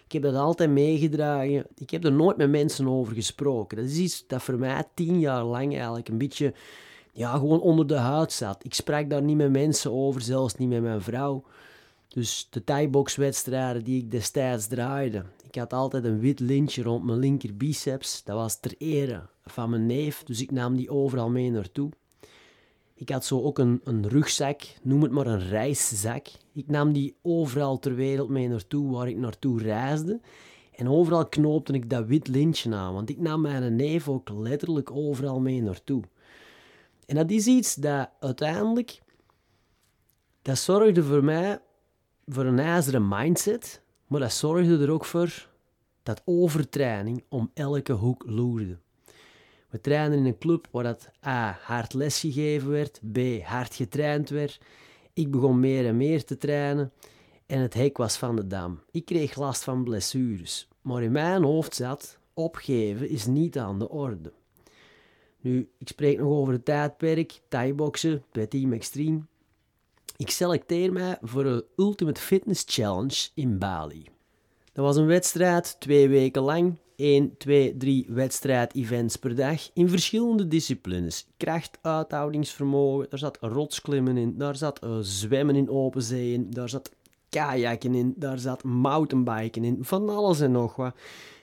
Ik 0.05 0.11
heb 0.11 0.21
dat 0.21 0.35
altijd 0.35 0.69
meegedragen. 0.69 1.65
Ik 1.75 1.89
heb 1.89 2.03
er 2.03 2.11
nooit 2.11 2.37
met 2.37 2.49
mensen 2.49 2.87
over 2.87 3.13
gesproken. 3.13 3.77
Dat 3.77 3.85
is 3.85 3.97
iets 3.97 4.27
dat 4.27 4.43
voor 4.43 4.59
mij 4.59 4.83
tien 4.93 5.19
jaar 5.19 5.43
lang 5.43 5.73
eigenlijk 5.73 6.07
een 6.07 6.17
beetje 6.17 6.53
ja, 7.11 7.37
gewoon 7.37 7.61
onder 7.61 7.87
de 7.87 7.97
huid 7.97 8.31
zat. 8.31 8.63
Ik 8.63 8.73
sprak 8.73 9.09
daar 9.09 9.21
niet 9.21 9.37
met 9.37 9.51
mensen 9.51 9.91
over, 9.91 10.21
zelfs 10.21 10.55
niet 10.55 10.69
met 10.69 10.81
mijn 10.81 11.01
vrouw. 11.01 11.43
Dus 12.07 12.47
de 12.49 12.63
thai-boxwedstrijden 12.63 13.83
die 13.83 14.01
ik 14.01 14.11
destijds 14.11 14.67
draaide. 14.67 15.23
Ik 15.55 15.61
had 15.61 15.73
altijd 15.73 16.03
een 16.03 16.19
wit 16.19 16.39
lintje 16.39 16.83
rond 16.83 17.03
mijn 17.03 17.19
linker 17.19 17.57
biceps. 17.57 18.23
Dat 18.23 18.35
was 18.35 18.59
ter 18.59 18.75
ere 18.77 19.21
van 19.45 19.69
mijn 19.69 19.85
neef, 19.85 20.23
dus 20.23 20.41
ik 20.41 20.51
nam 20.51 20.75
die 20.75 20.89
overal 20.89 21.29
mee 21.29 21.51
naartoe. 21.51 21.91
Ik 22.93 23.09
had 23.09 23.25
zo 23.25 23.41
ook 23.41 23.59
een, 23.59 23.81
een 23.83 24.07
rugzak, 24.07 24.61
noem 24.81 25.01
het 25.01 25.11
maar 25.11 25.27
een 25.27 25.47
reiszak. 25.47 26.27
Ik 26.53 26.67
nam 26.67 26.93
die 26.93 27.15
overal 27.21 27.79
ter 27.79 27.95
wereld 27.95 28.29
mee 28.29 28.47
naartoe 28.47 28.91
waar 28.91 29.07
ik 29.07 29.17
naartoe 29.17 29.61
reisde. 29.61 30.19
En 30.75 30.89
overal 30.89 31.27
knoopte 31.27 31.73
ik 31.73 31.89
dat 31.89 32.05
wit 32.05 32.27
lintje 32.27 32.75
aan, 32.75 32.93
want 32.93 33.09
ik 33.09 33.19
nam 33.19 33.41
mijn 33.41 33.75
neef 33.75 34.09
ook 34.09 34.29
letterlijk 34.29 34.91
overal 34.91 35.39
mee 35.39 35.61
naartoe. 35.61 36.03
En 37.05 37.15
dat 37.15 37.29
is 37.31 37.47
iets 37.47 37.75
dat 37.75 38.09
uiteindelijk, 38.19 39.01
dat 40.41 40.57
zorgde 40.57 41.03
voor 41.03 41.23
mij 41.23 41.59
voor 42.27 42.45
een 42.45 42.59
ijzeren 42.59 43.07
mindset, 43.07 43.83
maar 44.07 44.19
dat 44.19 44.33
zorgde 44.33 44.77
er 44.77 44.91
ook 44.91 45.05
voor 45.05 45.47
dat 46.03 46.21
overtraining 46.25 47.23
om 47.29 47.51
elke 47.53 47.93
hoek 47.93 48.23
loerde. 48.27 48.77
We 49.69 49.81
trainen 49.81 50.17
in 50.17 50.25
een 50.25 50.37
club 50.37 50.67
waar 50.71 50.83
dat 50.83 51.09
A. 51.25 51.57
hard 51.61 51.93
les 51.93 52.19
gegeven 52.19 52.69
werd, 52.69 53.01
B. 53.11 53.17
hard 53.43 53.75
getraind 53.75 54.29
werd. 54.29 54.59
Ik 55.13 55.31
begon 55.31 55.59
meer 55.59 55.85
en 55.85 55.97
meer 55.97 56.25
te 56.25 56.37
trainen 56.37 56.91
en 57.45 57.59
het 57.59 57.73
hek 57.73 57.97
was 57.97 58.17
van 58.17 58.35
de 58.35 58.47
dam. 58.47 58.79
Ik 58.91 59.05
kreeg 59.05 59.35
last 59.35 59.63
van 59.63 59.83
blessures, 59.83 60.67
maar 60.81 61.03
in 61.03 61.11
mijn 61.11 61.43
hoofd 61.43 61.75
zat, 61.75 62.17
opgeven 62.33 63.09
is 63.09 63.25
niet 63.25 63.57
aan 63.57 63.79
de 63.79 63.89
orde. 63.89 64.33
Nu, 65.39 65.69
ik 65.77 65.87
spreek 65.87 66.17
nog 66.17 66.27
over 66.27 66.53
het 66.53 66.65
tijdperk, 66.65 67.41
thai-boksen 67.47 68.23
bij 68.31 68.47
Team 68.47 68.73
Extreme. 68.73 69.21
Ik 70.17 70.29
selecteer 70.29 70.93
mij 70.93 71.17
voor 71.21 71.43
de 71.43 71.65
Ultimate 71.75 72.21
Fitness 72.21 72.63
Challenge 72.67 73.27
in 73.33 73.57
Bali. 73.57 74.07
Dat 74.73 74.85
was 74.85 74.95
een 74.95 75.05
wedstrijd, 75.05 75.75
twee 75.79 76.09
weken 76.09 76.41
lang. 76.41 76.77
1, 76.95 77.37
2, 77.37 77.77
3 77.77 78.05
wedstrijd-events 78.09 79.15
per 79.15 79.35
dag 79.35 79.69
in 79.73 79.89
verschillende 79.89 80.47
disciplines. 80.47 81.27
Kracht, 81.37 81.77
uithoudingsvermogen, 81.81 83.09
daar 83.09 83.19
zat 83.19 83.37
rotsklimmen 83.41 84.17
in, 84.17 84.37
daar 84.37 84.55
zat 84.55 84.83
uh, 84.83 84.97
zwemmen 85.01 85.55
in 85.55 85.69
open 85.69 86.01
zee 86.01 86.33
in, 86.33 86.49
daar 86.49 86.69
zat 86.69 86.91
kajakken 87.29 87.95
in, 87.95 88.13
daar 88.17 88.39
zat 88.39 88.63
mountainbiken 88.63 89.63
in, 89.63 89.77
van 89.81 90.09
alles 90.09 90.39
en 90.39 90.51
nog 90.51 90.75
wat. 90.75 90.95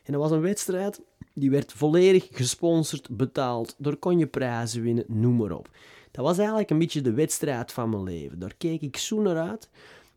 En 0.05 0.13
dat 0.13 0.23
was 0.23 0.31
een 0.31 0.41
wedstrijd 0.41 1.01
die 1.35 1.51
werd 1.51 1.73
volledig 1.73 2.29
gesponsord, 2.31 3.17
betaald. 3.17 3.75
Daar 3.79 3.97
kon 3.97 4.19
je 4.19 4.27
prijzen 4.27 4.83
winnen, 4.83 5.05
noem 5.09 5.37
maar 5.37 5.53
op. 5.53 5.71
Dat 6.11 6.25
was 6.25 6.39
eigenlijk 6.39 6.71
een 6.71 6.79
beetje 6.79 7.01
de 7.01 7.13
wedstrijd 7.13 7.73
van 7.73 7.91
mijn 7.91 8.03
leven. 8.03 8.39
Daar 8.39 8.55
keek 8.59 8.81
ik 8.81 8.97
zo 8.97 9.21
naar 9.21 9.49
uit, 9.49 9.69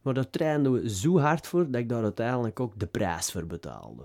maar 0.02 0.14
daar 0.14 0.30
trainden 0.30 0.72
we 0.72 0.90
zo 0.90 1.20
hard 1.20 1.48
voor 1.48 1.72
dat 1.72 1.82
ik 1.82 1.90
daar 1.90 2.04
uiteindelijk 2.04 2.60
ook 2.60 2.80
de 2.80 2.88
prijs 2.88 3.32
voor 3.32 3.46
betaalde. 3.46 4.04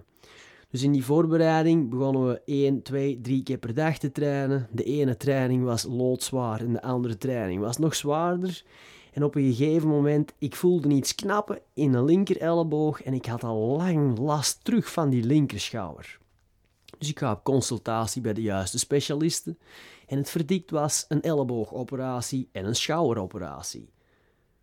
Dus 0.71 0.83
in 0.83 0.93
die 0.93 1.05
voorbereiding 1.05 1.91
begonnen 1.91 2.27
we 2.27 2.43
1, 2.45 2.83
2, 2.83 3.21
3 3.21 3.43
keer 3.43 3.59
per 3.59 3.75
dag 3.75 3.99
te 3.99 4.13
trainen. 4.13 4.69
De 4.71 4.85
ene 4.85 5.17
training 5.17 5.65
was 5.65 5.83
loodzwaar 5.83 6.61
en 6.61 6.73
de 6.73 6.83
andere 6.83 7.19
training 7.19 7.61
was 7.61 7.77
nog 7.77 7.95
zwaarder. 7.95 8.63
En 9.13 9.25
op 9.25 9.35
een 9.35 9.55
gegeven 9.55 9.89
moment, 9.89 10.33
ik 10.39 10.57
voelde 10.57 10.89
iets 10.89 11.15
knappen 11.15 11.59
in 11.75 11.93
de 11.93 12.05
linker 12.05 12.41
elleboog 12.41 13.03
en 13.03 13.15
ik 13.15 13.27
had 13.27 13.45
al 13.45 13.77
lang 13.77 14.19
last 14.19 14.65
terug 14.65 14.93
van 14.93 15.11
die 15.11 15.25
linkerschouder. 15.25 16.19
Dus 17.01 17.09
ik 17.09 17.19
ga 17.19 17.33
op 17.33 17.45
consultatie 17.45 18.23
bij 18.23 18.33
de 18.33 18.43
juiste 18.43 18.79
specialisten 18.79 19.59
en 20.07 20.19
het 20.19 20.31
verdikt 20.31 20.71
was 20.71 21.05
een 21.09 21.23
elleboogoperatie 21.23 22.49
en 22.53 22.65
een 22.65 22.77
schouderoperatie. 22.77 23.89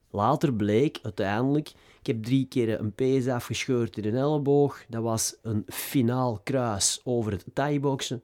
Later 0.10 0.53
bleek 0.53 1.00
uiteindelijk, 1.03 1.70
ik 2.00 2.08
heb 2.08 2.24
drie 2.24 2.46
keer 2.46 2.79
een 2.79 2.94
pees 2.94 3.27
afgescheurd 3.27 3.98
in 3.98 4.06
een 4.06 4.22
elleboog. 4.22 4.86
Dat 4.88 5.03
was 5.03 5.36
een 5.41 5.63
finaal 5.67 6.39
kruis 6.44 7.01
over 7.03 7.32
het 7.32 7.46
thai-boksen. 7.53 8.24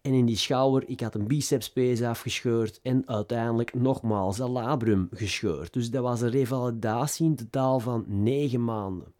En 0.00 0.12
in 0.12 0.26
die 0.26 0.36
schouder, 0.36 0.88
ik 0.88 1.00
had 1.00 1.14
een 1.14 1.26
bicepspees 1.26 2.02
afgescheurd 2.02 2.80
en 2.82 3.02
uiteindelijk 3.06 3.74
nogmaals 3.74 4.38
een 4.38 4.50
labrum 4.50 5.08
gescheurd. 5.12 5.72
Dus 5.72 5.90
dat 5.90 6.02
was 6.02 6.20
een 6.20 6.30
revalidatie 6.30 7.26
in 7.26 7.36
totaal 7.36 7.80
van 7.80 8.04
negen 8.06 8.64
maanden. 8.64 9.12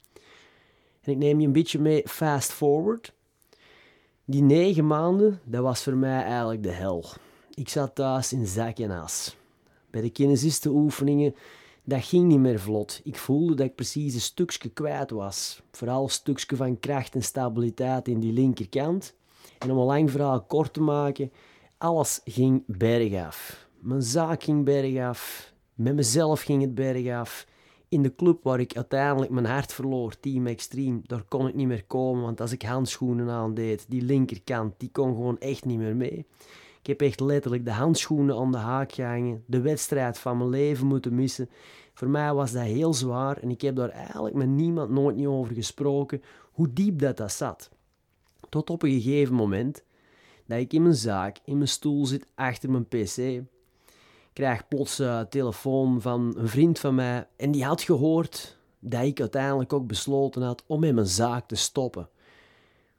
En 1.00 1.12
ik 1.12 1.18
neem 1.18 1.40
je 1.40 1.46
een 1.46 1.52
beetje 1.52 1.78
mee 1.78 2.02
fast 2.08 2.52
forward. 2.52 3.12
Die 4.32 4.42
negen 4.42 4.86
maanden, 4.86 5.40
dat 5.44 5.62
was 5.62 5.82
voor 5.82 5.96
mij 5.96 6.22
eigenlijk 6.22 6.62
de 6.62 6.70
hel. 6.70 7.04
Ik 7.54 7.68
zat 7.68 7.94
thuis 7.94 8.32
in 8.32 8.46
zak 8.46 8.78
en 8.78 8.90
as. 8.90 9.36
Bij 9.90 10.00
de 10.00 10.10
kinesistenoefeningen, 10.10 11.34
dat 11.84 12.04
ging 12.04 12.24
niet 12.24 12.38
meer 12.38 12.60
vlot. 12.60 13.00
Ik 13.04 13.16
voelde 13.16 13.54
dat 13.54 13.66
ik 13.66 13.74
precies 13.74 14.14
een 14.14 14.20
stukje 14.20 14.68
kwijt 14.68 15.10
was. 15.10 15.62
Vooral 15.70 16.02
een 16.02 16.08
stukje 16.08 16.56
van 16.56 16.80
kracht 16.80 17.14
en 17.14 17.22
stabiliteit 17.22 18.08
in 18.08 18.20
die 18.20 18.32
linkerkant. 18.32 19.14
En 19.58 19.70
om 19.70 19.78
een 19.78 19.84
lang 19.84 20.10
verhaal 20.10 20.42
kort 20.42 20.72
te 20.72 20.80
maken, 20.80 21.32
alles 21.78 22.20
ging 22.24 22.62
bergaf. 22.66 23.66
Mijn 23.78 24.02
zaak 24.02 24.42
ging 24.42 24.64
bergaf. 24.64 25.52
Met 25.74 25.94
mezelf 25.94 26.42
ging 26.42 26.62
het 26.62 26.74
bergaf. 26.74 27.46
In 27.92 28.02
de 28.02 28.14
club 28.14 28.42
waar 28.42 28.60
ik 28.60 28.76
uiteindelijk 28.76 29.30
mijn 29.30 29.46
hart 29.46 29.72
verloor, 29.72 30.20
Team 30.20 30.46
Extreme, 30.46 31.00
daar 31.02 31.22
kon 31.28 31.48
ik 31.48 31.54
niet 31.54 31.66
meer 31.66 31.84
komen. 31.84 32.22
Want 32.22 32.40
als 32.40 32.52
ik 32.52 32.62
handschoenen 32.62 33.30
aandeed, 33.30 33.84
die 33.88 34.02
linkerkant, 34.02 34.74
die 34.76 34.90
kon 34.92 35.14
gewoon 35.14 35.38
echt 35.38 35.64
niet 35.64 35.78
meer 35.78 35.96
mee. 35.96 36.26
Ik 36.80 36.86
heb 36.86 37.00
echt 37.00 37.20
letterlijk 37.20 37.64
de 37.64 37.70
handschoenen 37.70 38.36
aan 38.36 38.52
de 38.52 38.58
haak 38.58 38.92
gehangen, 38.92 39.44
de 39.46 39.60
wedstrijd 39.60 40.18
van 40.18 40.36
mijn 40.36 40.48
leven 40.48 40.86
moeten 40.86 41.14
missen. 41.14 41.48
Voor 41.94 42.08
mij 42.08 42.34
was 42.34 42.52
dat 42.52 42.62
heel 42.62 42.94
zwaar 42.94 43.36
en 43.36 43.50
ik 43.50 43.60
heb 43.60 43.76
daar 43.76 43.90
eigenlijk 43.90 44.34
met 44.34 44.48
niemand 44.48 44.90
nooit 44.90 45.16
niet 45.16 45.26
over 45.26 45.54
gesproken 45.54 46.22
hoe 46.52 46.72
diep 46.72 46.98
dat, 46.98 47.16
dat 47.16 47.32
zat. 47.32 47.70
Tot 48.48 48.70
op 48.70 48.82
een 48.82 49.00
gegeven 49.00 49.34
moment 49.34 49.84
dat 50.46 50.58
ik 50.58 50.72
in 50.72 50.82
mijn 50.82 50.94
zaak, 50.94 51.38
in 51.44 51.56
mijn 51.56 51.68
stoel 51.68 52.06
zit 52.06 52.26
achter 52.34 52.70
mijn 52.70 52.88
pc, 52.88 53.42
krijg 54.32 54.68
plots 54.68 54.98
een 54.98 55.28
telefoon 55.28 56.00
van 56.00 56.34
een 56.36 56.48
vriend 56.48 56.78
van 56.78 56.94
mij 56.94 57.26
en 57.36 57.50
die 57.50 57.64
had 57.64 57.82
gehoord 57.82 58.58
dat 58.78 59.02
ik 59.02 59.20
uiteindelijk 59.20 59.72
ook 59.72 59.86
besloten 59.86 60.42
had 60.42 60.64
om 60.66 60.80
met 60.80 60.94
mijn 60.94 61.06
zaak 61.06 61.48
te 61.48 61.54
stoppen. 61.54 62.08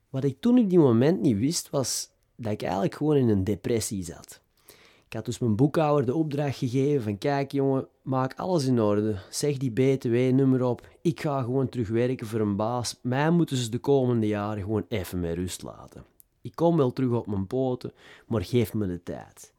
Wat 0.10 0.24
ik 0.24 0.38
toen 0.40 0.60
op 0.60 0.70
die 0.70 0.80
moment 0.80 1.22
niet 1.22 1.38
wist, 1.38 1.70
was 1.70 2.10
dat 2.36 2.52
ik 2.52 2.62
eigenlijk 2.62 2.96
gewoon 2.96 3.16
in 3.16 3.30
een 3.30 3.44
depressie 3.44 4.04
zat. 4.04 4.42
Ik 5.08 5.20
had 5.20 5.25
dus 5.25 5.40
mijn 5.40 5.56
boekhouder 5.56 6.06
de 6.06 6.16
opdracht 6.16 6.58
gegeven 6.58 7.04
van 7.04 7.18
kijk 7.18 7.52
jongen, 7.52 7.88
maak 8.02 8.34
alles 8.36 8.66
in 8.66 8.82
orde. 8.82 9.16
Zeg 9.30 9.58
die 9.58 9.72
BTW-nummer 9.72 10.63
op. 10.63 10.88
Ik 11.02 11.22
ga 11.22 11.42
gewoon 11.42 11.70
terug 11.70 11.90
werken 11.90 12.28
voor 12.28 12.40
een 12.40 12.56
baas. 12.56 13.00
Mij 13.02 13.30
moeten 13.30 13.58
ze 13.58 13.70
de 13.70 13.78
komende 13.78 14.28
jaren 14.28 14.63
gewoon 14.63 14.86
even 14.88 15.20
met 15.20 15.36
rust 15.36 15.63
laten. 15.63 16.04
Ik 16.42 16.56
kom 16.56 16.78
wel 16.78 16.94
terug 16.94 17.12
op 17.12 17.28
mijn 17.28 17.48
poten, 17.48 17.92
maar 18.28 18.44
geef 18.44 18.74
me 18.74 18.88
de 18.88 19.04
tijd. 19.04 19.54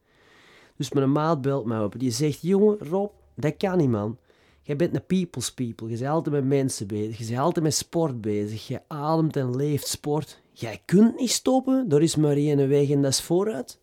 Dus 0.76 0.93
mijn 0.93 1.12
maat 1.12 1.40
belt 1.40 1.64
mij 1.64 1.81
op. 1.81 1.99
Die 1.99 2.11
zegt, 2.11 2.43
jongen 2.43 2.78
Rob, 2.78 3.11
dat 3.35 3.57
kan 3.57 3.78
niet 3.78 3.88
man. 3.88 4.19
Jij 4.62 4.76
bent 4.76 4.95
een 4.95 5.07
people's 5.07 5.54
people. 5.54 5.88
Je 5.88 5.99
bent 5.99 6.11
altijd 6.11 6.35
met 6.35 6.45
mensen 6.45 6.87
bezig. 6.87 7.19
Je 7.19 7.26
bent 7.26 7.38
altijd 7.38 7.64
met 7.64 7.75
sport 7.75 8.21
bezig. 8.21 8.66
Je 8.66 8.81
ademt 8.87 9.37
en 9.37 9.57
leeft 9.57 9.87
sport. 9.87 10.43
Jij 10.52 10.83
kunt 10.85 11.19
niet 11.19 11.31
stoppen. 11.31 11.87
Er 11.90 12.02
is 12.02 12.16
maar 12.16 12.37
één 12.37 12.69
weg 12.69 12.90
en 12.90 13.02
dat 13.02 13.12
is 13.12 13.21
vooruit. 13.21 13.78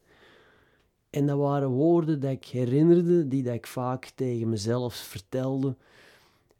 En 1.10 1.26
dat 1.26 1.38
waren 1.38 1.70
woorden 1.70 2.20
die 2.20 2.30
ik 2.30 2.46
herinnerde, 2.46 3.28
die 3.28 3.44
dat 3.44 3.54
ik 3.54 3.68
vaak 3.68 4.12
tegen 4.16 4.50
mezelf 4.50 4.96
vertelde. 4.96 5.76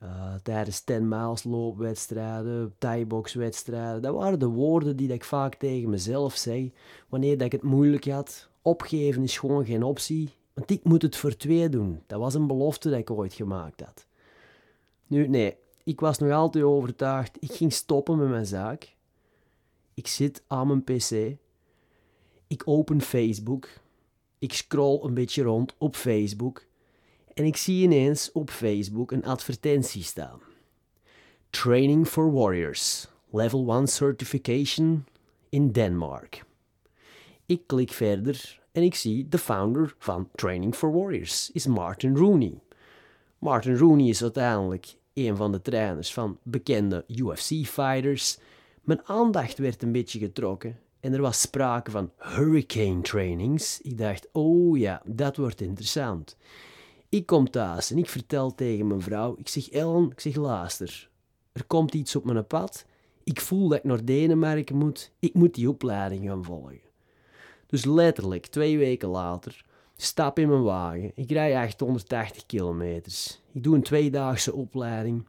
Uh, 0.04 0.34
tijdens 0.44 0.82
10 0.82 1.08
miles 1.08 1.44
loopwedstrijden, 1.44 2.74
thai-boxwedstrijden. 2.78 4.02
Dat 4.02 4.16
waren 4.16 4.40
de 4.40 4.48
woorden 4.48 4.96
die 4.96 5.08
dat 5.08 5.16
ik 5.16 5.24
vaak 5.24 5.56
tegen 5.56 5.90
mezelf 5.90 6.36
zei. 6.36 6.74
Wanneer 7.10 7.38
dat 7.38 7.46
ik 7.46 7.52
het 7.52 7.64
moeilijk 7.64 8.06
had. 8.06 8.50
Opgeven 8.62 9.24
is 9.24 9.38
gewoon 9.38 9.66
geen 9.66 9.84
optie. 9.84 10.30
Want 10.54 10.72
ik 10.72 10.84
moet 10.84 11.02
het 11.02 11.16
voor 11.16 11.36
twee 11.36 11.70
doen. 11.70 12.04
Dat 12.08 12.20
was 12.20 12.34
een 12.34 12.48
belofte 12.48 12.90
dat 12.90 13.00
ik 13.00 13.12
ooit 13.12 13.34
gemaakt 13.34 13.82
had. 13.82 14.08
Nu, 15.08 15.28
nee, 15.28 15.56
ik 15.84 16.00
was 16.00 16.18
nog 16.18 16.32
altijd 16.32 16.64
overtuigd. 16.64 17.38
Ik 17.40 17.52
ging 17.52 17.74
stoppen 17.74 18.18
met 18.18 18.30
mijn 18.30 18.46
zaak. 18.46 18.96
Ik 19.94 20.08
zit 20.08 20.44
aan 20.48 20.68
mijn 20.68 20.84
pc. 20.84 21.38
Ik 22.48 22.62
open 22.66 23.02
Facebook. 23.02 23.70
Ik 24.40 24.54
scroll 24.54 25.04
een 25.04 25.14
beetje 25.14 25.44
rond 25.44 25.76
op 25.78 25.96
Facebook 25.96 26.66
en 27.34 27.46
ik 27.46 27.58
zie 27.58 27.84
ineens 27.84 28.32
op 28.32 28.50
Facebook 28.50 29.12
een 29.12 29.26
advertentie 29.26 30.04
staan. 30.04 30.40
Training 31.50 32.08
for 32.08 32.32
Warriors, 32.32 33.08
Level 33.32 33.74
1 33.74 33.88
Certification 33.88 35.06
in 35.50 35.72
Denmark. 35.72 36.44
Ik 37.52 37.62
klik 37.66 37.92
verder 37.92 38.60
en 38.72 38.84
ik 38.84 38.96
zie 38.96 39.28
de 39.30 39.38
founder 39.38 39.96
van 39.98 40.30
Training 40.36 40.76
for 40.76 40.92
Warriors 40.92 41.52
is 41.52 41.68
Martin 41.68 42.16
Rooney. 42.18 42.60
Martin 43.40 43.78
Rooney 43.78 44.08
is 44.08 44.22
uiteindelijk 44.22 44.96
een 45.14 45.36
van 45.36 45.52
de 45.52 45.62
trainers 45.62 46.14
van 46.14 46.38
bekende 46.44 47.06
UFC-fighters. 47.08 48.38
Mijn 48.82 49.02
aandacht 49.06 49.58
werd 49.58 49.84
een 49.84 49.92
beetje 49.92 50.20
getrokken 50.20 50.80
en 51.00 51.14
er 51.14 51.22
was 51.22 51.42
sprake 51.42 51.92
van 51.92 52.12
hurricane 52.18 53.02
trainings. 53.02 53.82
Ik 53.82 53.98
dacht, 53.98 54.28
oh 54.32 54.78
ja, 54.78 55.02
dat 55.06 55.38
wordt 55.38 55.62
interessant. 55.62 56.38
Ik 57.10 57.26
kom 57.26 57.50
thuis 57.50 57.92
en 57.92 57.98
ik 57.98 58.10
vertel 58.10 58.56
tegen 58.56 58.88
mijn 58.88 59.02
vrouw, 59.02 59.36
ik 59.38 59.48
zeg 59.48 59.70
Ellen, 59.70 60.12
ik 60.12 60.20
zeg 60.20 60.36
luister, 60.36 61.10
er 61.52 61.66
komt 61.66 61.94
iets 61.94 62.16
op 62.16 62.26
mijn 62.26 62.48
pad. 62.48 62.86
Ik 63.24 63.42
voel 63.42 63.68
dat 63.68 63.78
ik 63.78 63.84
naar 63.84 64.06
Denemarken 64.06 64.78
moet. 64.78 65.12
Ik 65.20 65.34
moet 65.34 65.56
die 65.56 65.70
opleiding 65.70 66.28
gaan 66.28 66.44
volgen. 66.44 66.90
Dus 67.72 67.86
letterlijk, 67.86 68.46
twee 68.46 68.78
weken 68.78 69.10
later, 69.10 69.66
stap 69.96 70.40
in 70.40 70.50
mijn 70.50 70.64
wagen. 70.64 71.12
Ik 71.16 71.32
rij 71.32 71.58
880 71.58 72.46
kilometers. 72.46 73.42
Ik 73.52 73.64
doe 73.64 73.76
een 73.76 73.84
tweedaagse 73.84 74.54
opleiding. 74.54 75.28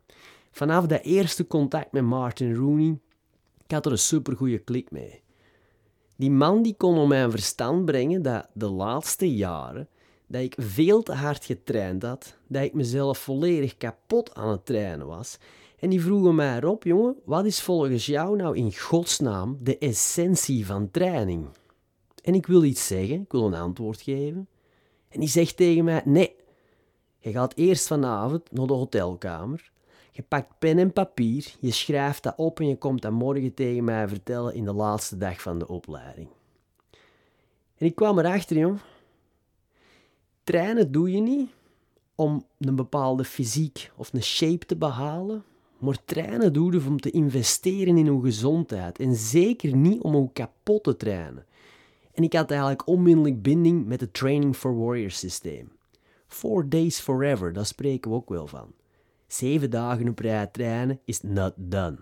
Vanaf 0.51 0.87
dat 0.87 1.03
eerste 1.03 1.47
contact 1.47 1.93
met 1.93 2.03
Martin 2.03 2.55
Rooney, 2.55 2.99
ik 3.65 3.71
had 3.71 3.87
er 3.87 3.93
een 3.93 3.99
supergoeie 3.99 4.59
klik 4.59 4.91
mee. 4.91 5.23
Die 6.17 6.31
man 6.31 6.63
die 6.63 6.75
kon 6.77 6.99
op 6.99 7.09
mijn 7.09 7.31
verstand 7.31 7.85
brengen 7.85 8.23
dat 8.23 8.49
de 8.53 8.69
laatste 8.69 9.35
jaren 9.35 9.89
dat 10.27 10.43
ik 10.43 10.55
veel 10.59 11.03
te 11.03 11.13
hard 11.13 11.45
getraind 11.45 12.03
had, 12.03 12.37
dat 12.47 12.63
ik 12.63 12.75
mezelf 12.75 13.19
volledig 13.19 13.77
kapot 13.77 14.35
aan 14.35 14.49
het 14.49 14.67
trainen 14.67 15.07
was. 15.07 15.39
En 15.79 15.91
die 15.91 16.01
vroegen 16.01 16.35
mij 16.35 16.57
erop, 16.57 16.85
jongen, 16.85 17.17
wat 17.25 17.45
is 17.45 17.61
volgens 17.61 18.07
jou 18.07 18.37
nou 18.37 18.57
in 18.57 18.77
godsnaam 18.77 19.59
de 19.61 19.79
essentie 19.79 20.67
van 20.67 20.91
training? 20.91 21.47
En 22.23 22.35
ik 22.35 22.47
wil 22.47 22.65
iets 22.65 22.87
zeggen, 22.87 23.21
ik 23.21 23.33
wil 23.33 23.47
een 23.47 23.55
antwoord 23.55 24.01
geven. 24.01 24.49
En 25.09 25.21
die 25.21 25.29
zegt 25.29 25.57
tegen 25.57 25.85
mij, 25.85 26.03
nee, 26.05 26.35
je 27.19 27.31
gaat 27.31 27.55
eerst 27.55 27.87
vanavond 27.87 28.53
naar 28.53 28.67
de 28.67 28.73
hotelkamer. 28.73 29.71
Je 30.11 30.23
pakt 30.23 30.59
pen 30.59 30.79
en 30.79 30.93
papier, 30.93 31.55
je 31.61 31.71
schrijft 31.71 32.23
dat 32.23 32.35
op 32.37 32.61
en 32.61 32.69
je 32.69 32.77
komt 32.77 33.03
dat 33.03 33.13
morgen 33.13 33.55
tegen 33.55 33.85
mij 33.85 34.09
vertellen 34.09 34.55
in 34.55 34.65
de 34.65 34.73
laatste 34.73 35.17
dag 35.17 35.41
van 35.41 35.59
de 35.59 35.69
opleiding. 35.69 36.29
En 37.77 37.87
ik 37.87 37.95
kwam 37.95 38.19
erachter, 38.19 38.57
jong. 38.59 38.79
Trainen 40.45 40.93
doe 40.93 41.11
je 41.11 41.21
niet 41.21 41.51
om 42.15 42.45
een 42.59 42.77
bepaalde 42.77 43.25
fysiek 43.25 43.91
of 43.97 44.13
een 44.13 44.23
shape 44.23 44.67
te 44.67 44.77
behalen, 44.77 45.45
maar 45.79 46.05
trainen 46.05 46.53
doe 46.53 46.73
je 46.73 46.87
om 46.87 47.01
te 47.01 47.11
investeren 47.11 47.97
in 47.99 48.05
je 48.05 48.21
gezondheid. 48.21 48.99
En 48.99 49.15
zeker 49.15 49.77
niet 49.77 50.01
om 50.01 50.15
je 50.15 50.29
kapot 50.33 50.85
te 50.85 50.97
trainen. 50.97 51.47
En 52.15 52.23
ik 52.23 52.33
had 52.33 52.51
eigenlijk 52.51 52.87
onmiddellijk 52.87 53.43
binding 53.43 53.87
met 53.87 54.01
het 54.01 54.15
Training 54.15 54.57
for 54.57 54.79
Warriors 54.79 55.19
systeem. 55.19 55.73
Four 56.27 56.69
days 56.69 57.01
forever, 57.01 57.53
daar 57.53 57.67
spreken 57.67 58.11
we 58.11 58.17
ook 58.17 58.29
wel 58.29 58.47
van. 58.47 58.73
Zeven 59.27 59.71
dagen 59.71 60.09
op 60.09 60.19
rij 60.19 60.47
trainen 60.47 61.01
is 61.05 61.23
not 61.23 61.53
done. 61.57 61.99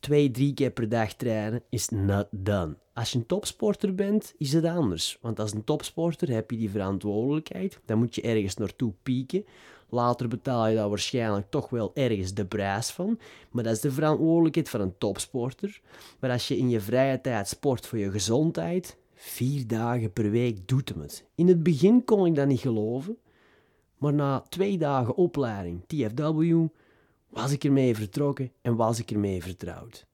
Twee, 0.00 0.30
drie 0.30 0.54
keer 0.54 0.70
per 0.70 0.88
dag 0.88 1.12
trainen 1.14 1.62
is 1.68 1.88
not 1.88 2.26
done. 2.30 2.76
Als 2.94 3.12
je 3.12 3.18
een 3.18 3.26
topsporter 3.26 3.94
bent, 3.94 4.34
is 4.38 4.52
het 4.52 4.64
anders. 4.64 5.18
Want 5.20 5.40
als 5.40 5.52
een 5.52 5.64
topsporter 5.64 6.28
heb 6.28 6.50
je 6.50 6.56
die 6.56 6.70
verantwoordelijkheid. 6.70 7.80
Dan 7.84 7.98
moet 7.98 8.14
je 8.14 8.22
ergens 8.22 8.56
naartoe 8.56 8.92
pieken. 9.02 9.44
Later 9.88 10.28
betaal 10.28 10.66
je 10.66 10.76
daar 10.76 10.88
waarschijnlijk 10.88 11.50
toch 11.50 11.70
wel 11.70 11.90
ergens 11.94 12.34
de 12.34 12.46
prijs 12.46 12.90
van. 12.90 13.18
Maar 13.50 13.64
dat 13.64 13.72
is 13.72 13.80
de 13.80 13.90
verantwoordelijkheid 13.90 14.68
van 14.68 14.80
een 14.80 14.98
topsporter. 14.98 15.80
Maar 16.20 16.30
als 16.30 16.48
je 16.48 16.56
in 16.56 16.70
je 16.70 16.80
vrije 16.80 17.20
tijd 17.20 17.48
sport 17.48 17.86
voor 17.86 17.98
je 17.98 18.10
gezondheid, 18.10 18.96
vier 19.24 19.66
dagen 19.66 20.12
per 20.12 20.30
week 20.30 20.68
doet 20.68 20.88
hem 20.88 21.00
het. 21.00 21.24
In 21.34 21.48
het 21.48 21.62
begin 21.62 22.04
kon 22.04 22.26
ik 22.26 22.34
dat 22.34 22.46
niet 22.46 22.60
geloven. 22.60 23.16
Maar 23.98 24.14
na 24.14 24.40
twee 24.48 24.78
dagen 24.78 25.14
opleiding 25.14 25.80
TFW 25.86 26.54
was 27.28 27.52
ik 27.52 27.64
ermee 27.64 27.94
vertrokken 27.94 28.52
en 28.62 28.76
was 28.76 28.98
ik 28.98 29.10
ermee 29.10 29.42
vertrouwd. 29.42 30.06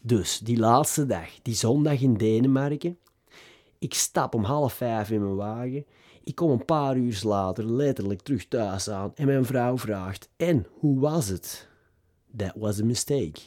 Dus 0.00 0.38
die 0.38 0.58
laatste 0.58 1.06
dag, 1.06 1.28
die 1.42 1.54
zondag 1.54 2.00
in 2.00 2.16
Denemarken, 2.16 2.98
ik 3.78 3.94
stap 3.94 4.34
om 4.34 4.44
half 4.44 4.72
vijf 4.72 5.10
in 5.10 5.22
mijn 5.22 5.36
wagen. 5.36 5.86
Ik 6.24 6.34
kom 6.34 6.50
een 6.50 6.64
paar 6.64 6.96
uur 6.96 7.20
later 7.22 7.64
letterlijk 7.64 8.20
terug 8.20 8.48
thuis 8.48 8.90
aan 8.90 9.12
en 9.14 9.26
mijn 9.26 9.44
vrouw 9.44 9.78
vraagt: 9.78 10.28
En 10.36 10.66
hoe 10.78 11.00
was 11.00 11.28
het? 11.28 11.68
That 12.36 12.52
was 12.54 12.80
a 12.80 12.84
mistake. 12.84 13.40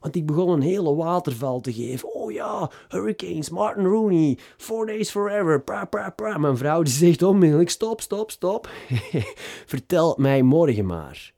Want 0.00 0.16
ik 0.16 0.26
begon 0.26 0.48
een 0.48 0.60
hele 0.60 0.94
waterval 0.94 1.60
te 1.60 1.72
geven. 1.72 2.14
Oh 2.14 2.32
ja, 2.32 2.70
Hurricanes, 2.88 3.50
Martin 3.50 3.84
Rooney, 3.84 4.38
Four 4.56 4.86
Days 4.86 5.10
Forever, 5.10 5.60
pra 5.60 5.84
pra 5.84 6.10
pra. 6.10 6.38
Mijn 6.38 6.56
vrouw 6.56 6.82
die 6.82 6.92
zegt 6.92 7.22
onmiddellijk, 7.22 7.70
stop, 7.70 8.00
stop, 8.00 8.30
stop. 8.30 8.68
Vertel 9.66 10.14
mij 10.18 10.42
morgen 10.42 10.86
maar. 10.86 11.32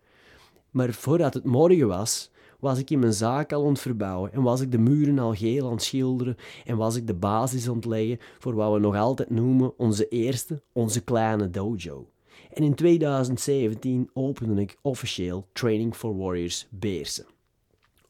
Maar 0.71 0.93
voordat 0.93 1.35
het 1.35 1.45
morgen 1.45 1.89
was, 1.89 2.31
was 2.61 2.79
ik 2.79 2.91
in 2.91 2.99
mijn 2.99 3.13
zaak 3.13 3.53
al 3.53 3.69
het 3.69 3.81
verbouwen 3.81 4.33
en 4.33 4.43
was 4.43 4.61
ik 4.61 4.73
de 4.73 4.79
muren 4.79 5.19
al 5.19 5.35
geel 5.35 5.67
aan 5.67 5.73
het 5.73 5.83
schilderen 5.83 6.37
en 6.65 6.77
was 6.77 6.97
ik 6.97 7.07
de 7.07 7.15
basis 7.15 7.69
aan 7.69 7.75
het 7.75 7.85
leggen 7.85 8.19
voor 8.39 8.55
wat 8.55 8.73
we 8.73 8.79
nog 8.79 8.97
altijd 8.97 9.31
noemen 9.31 9.79
onze 9.79 10.09
eerste, 10.09 10.63
onze 10.73 11.05
kleine 11.05 11.51
dojo. 11.51 12.09
En 12.51 12.63
in 12.63 12.75
2017 12.75 14.11
opende 14.13 14.61
ik 14.61 14.77
officieel 14.83 15.47
Training 15.53 15.95
for 15.95 16.17
Warriors 16.17 16.67
Beersen. 16.71 17.27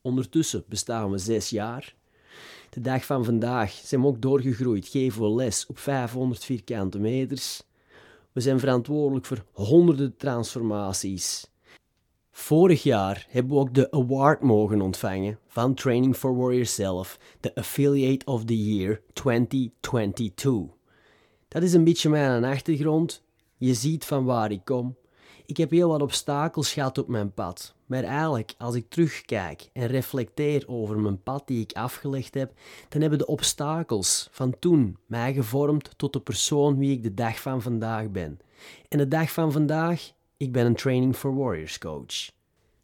Ondertussen 0.03 0.65
bestaan 0.69 1.11
we 1.11 1.19
zes 1.19 1.51
jaar. 1.51 1.95
De 2.71 2.81
dag 2.81 3.05
van 3.05 3.25
vandaag 3.25 3.71
zijn 3.73 4.01
we 4.01 4.07
ook 4.07 4.23
doorgegroeid, 4.23 4.89
geven 4.89 5.23
we 5.23 5.35
les 5.35 5.67
op 5.67 5.79
500 5.79 6.45
vierkante 6.45 6.99
meters. 6.99 7.63
We 8.33 8.41
zijn 8.41 8.59
verantwoordelijk 8.59 9.27
voor 9.27 9.45
honderden 9.53 10.17
transformaties. 10.17 11.51
Vorig 12.31 12.83
jaar 12.83 13.27
hebben 13.29 13.55
we 13.55 13.61
ook 13.61 13.75
de 13.75 13.91
award 13.91 14.43
mogen 14.43 14.81
ontvangen 14.81 15.39
van 15.47 15.75
Training 15.75 16.17
for 16.17 16.37
Warriors 16.37 16.75
zelf, 16.75 17.19
de 17.41 17.55
Affiliate 17.55 18.27
of 18.27 18.45
the 18.45 18.75
Year 18.75 19.01
2022. 19.13 20.63
Dat 21.49 21.63
is 21.63 21.73
een 21.73 21.85
beetje 21.85 22.09
mijn 22.09 22.45
achtergrond. 22.45 23.23
Je 23.57 23.75
ziet 23.75 24.05
van 24.05 24.25
waar 24.25 24.51
ik 24.51 24.65
kom. 24.65 24.97
Ik 25.51 25.57
heb 25.57 25.71
heel 25.71 25.89
wat 25.89 26.03
obstakels 26.03 26.73
gehad 26.73 26.99
op 26.99 27.09
mijn 27.09 27.33
pad. 27.33 27.75
Maar 27.87 28.03
eigenlijk, 28.03 28.55
als 28.59 28.75
ik 28.75 28.89
terugkijk 28.89 29.71
en 29.73 29.87
reflecteer 29.87 30.65
over 30.67 30.99
mijn 30.99 31.23
pad 31.23 31.47
die 31.47 31.61
ik 31.61 31.73
afgelegd 31.73 32.35
heb, 32.35 32.53
dan 32.89 33.01
hebben 33.01 33.19
de 33.19 33.27
obstakels 33.27 34.29
van 34.31 34.59
toen 34.59 34.97
mij 35.07 35.33
gevormd 35.33 35.91
tot 35.97 36.13
de 36.13 36.21
persoon 36.21 36.79
wie 36.79 36.93
ik 36.93 37.03
de 37.03 37.15
dag 37.15 37.41
van 37.41 37.63
vandaag 37.63 38.11
ben. 38.11 38.41
En 38.89 38.99
de 38.99 39.09
dag 39.09 39.33
van 39.33 39.53
vandaag, 39.53 40.13
ik 40.37 40.53
ben 40.53 40.67
een 40.67 40.75
Training 40.75 41.17
for 41.17 41.37
Warriors 41.37 41.79
coach. 41.79 42.31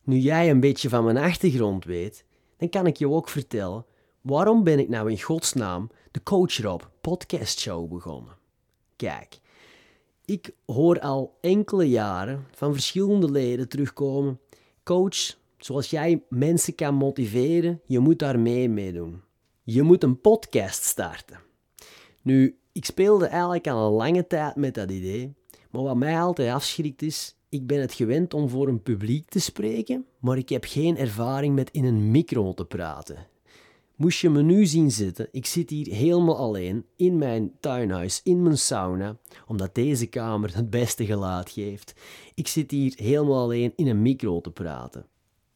Nu 0.02 0.16
jij 0.16 0.50
een 0.50 0.61
beetje 0.61 0.88
van 0.88 1.05
mijn 1.05 1.18
achtergrond 1.18 1.85
weet, 1.85 2.24
dan 2.57 2.68
kan 2.68 2.87
ik 2.87 2.96
je 2.96 3.09
ook 3.09 3.29
vertellen 3.29 3.85
waarom 4.20 4.64
ben 4.64 4.79
ik 4.79 4.88
nou 4.88 5.11
in 5.11 5.20
godsnaam 5.20 5.90
de 6.11 6.22
Coach 6.22 6.57
Rob 6.57 6.83
podcast 7.00 7.61
show 7.61 7.88
begonnen. 7.88 8.35
Kijk, 8.96 9.40
ik 10.27 10.55
hoor 10.67 11.01
al 11.01 11.39
enkele 11.41 11.89
jaren 11.89 12.47
van 12.51 12.73
verschillende 12.73 13.31
leden 13.31 13.69
terugkomen. 13.69 14.41
Coach, 14.83 15.37
zoals 15.59 15.91
jij 15.91 16.23
mensen 16.29 16.75
kan 16.75 16.95
motiveren, 16.95 17.81
je 17.85 17.99
moet 17.99 18.19
daar 18.19 18.39
mee 18.39 18.69
meedoen. 18.69 19.23
Je 19.62 19.83
moet 19.83 20.03
een 20.03 20.21
podcast 20.21 20.83
starten. 20.83 21.41
Nu, 22.23 22.59
ik 22.73 22.85
speelde 22.85 23.27
eigenlijk 23.27 23.67
al 23.69 23.87
een 23.87 23.93
lange 23.93 24.27
tijd 24.27 24.57
met 24.57 24.75
dat 24.75 24.91
idee, 24.91 25.35
maar 25.71 25.83
wat 25.83 25.97
mij 25.97 26.21
altijd 26.21 26.53
afschrikt 26.53 27.03
is, 27.03 27.37
ik 27.49 27.67
ben 27.67 27.81
het 27.81 27.93
gewend 27.93 28.35
om 28.35 28.49
voor 28.49 28.69
een 28.69 28.83
publiek 28.83 29.29
te 29.29 29.41
spreken, 29.41 30.07
maar 30.21 30.39
ik 30.39 30.49
heb 30.49 30.65
geen 30.65 30.97
ervaring 30.97 31.55
met 31.55 31.71
in 31.71 31.85
een 31.85 32.11
micro 32.11 32.55
te 32.55 32.65
praten. 32.65 33.27
Moest 33.97 34.21
je 34.21 34.31
me 34.31 34.43
nu 34.43 34.67
zien 34.67 34.91
zitten, 34.91 35.29
ik 35.31 35.47
zit 35.47 35.71
hier 35.71 35.87
helemaal 35.87 36.37
alleen 36.37 36.85
in 36.97 37.19
mijn 37.19 37.53
tuinhuis, 37.61 38.21
in 38.25 38.43
mijn 38.43 38.59
sauna, 38.59 39.17
omdat 39.47 39.75
deze 39.75 40.07
kamer 40.07 40.57
het 40.57 40.71
beste 40.71 41.07
geluid 41.07 41.51
geeft. 41.51 41.95
Ik 42.35 42.49
zit 42.49 42.71
hier 42.71 42.93
helemaal 42.97 43.43
alleen 43.43 43.73
in 43.77 43.87
een 43.87 44.03
micro 44.03 44.41
te 44.41 44.51
praten. 44.51 45.07